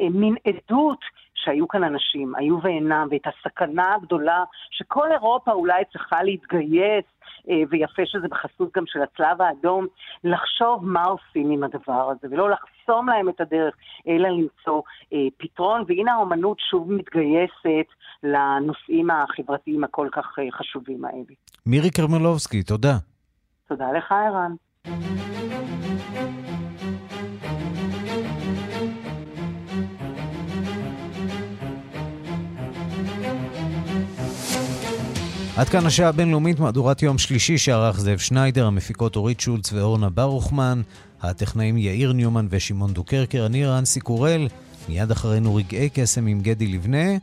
[0.00, 1.00] אה, מין עדות
[1.34, 7.04] שהיו כאן אנשים, היו ואינם, ואת הסכנה הגדולה שכל אירופה אולי צריכה להתגייס,
[7.50, 9.86] אה, ויפה שזה בחסות גם של הצלב האדום,
[10.24, 13.74] לחשוב מה עושים עם הדבר הזה, ולא לחסום להם את הדרך,
[14.08, 14.82] אלא למצוא
[15.12, 15.84] אה, פתרון.
[15.88, 17.88] והנה האומנות שוב מתגייסת
[18.22, 21.34] לנושאים החברתיים הכל כך חשובים האלה.
[21.66, 22.94] מירי קרמלובסקי, תודה.
[23.68, 24.54] תודה לך, ערן.
[35.58, 40.82] עד כאן השעה הבינלאומית, מהדורת יום שלישי שערך זאב שניידר, המפיקות אורית שולץ ואורנה ברוכמן,
[41.22, 44.48] הטכנאים יאיר ניומן ושמעון דוקרקר, אני רנסי קורל,
[44.88, 47.16] מיד אחרינו רגעי קסם עם גדי לבנה.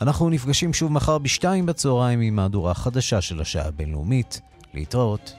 [0.00, 4.40] אנחנו נפגשים שוב מחר בשתיים בצהריים עם מהדורה חדשה של השעה הבינלאומית.
[4.74, 5.32] להתראות.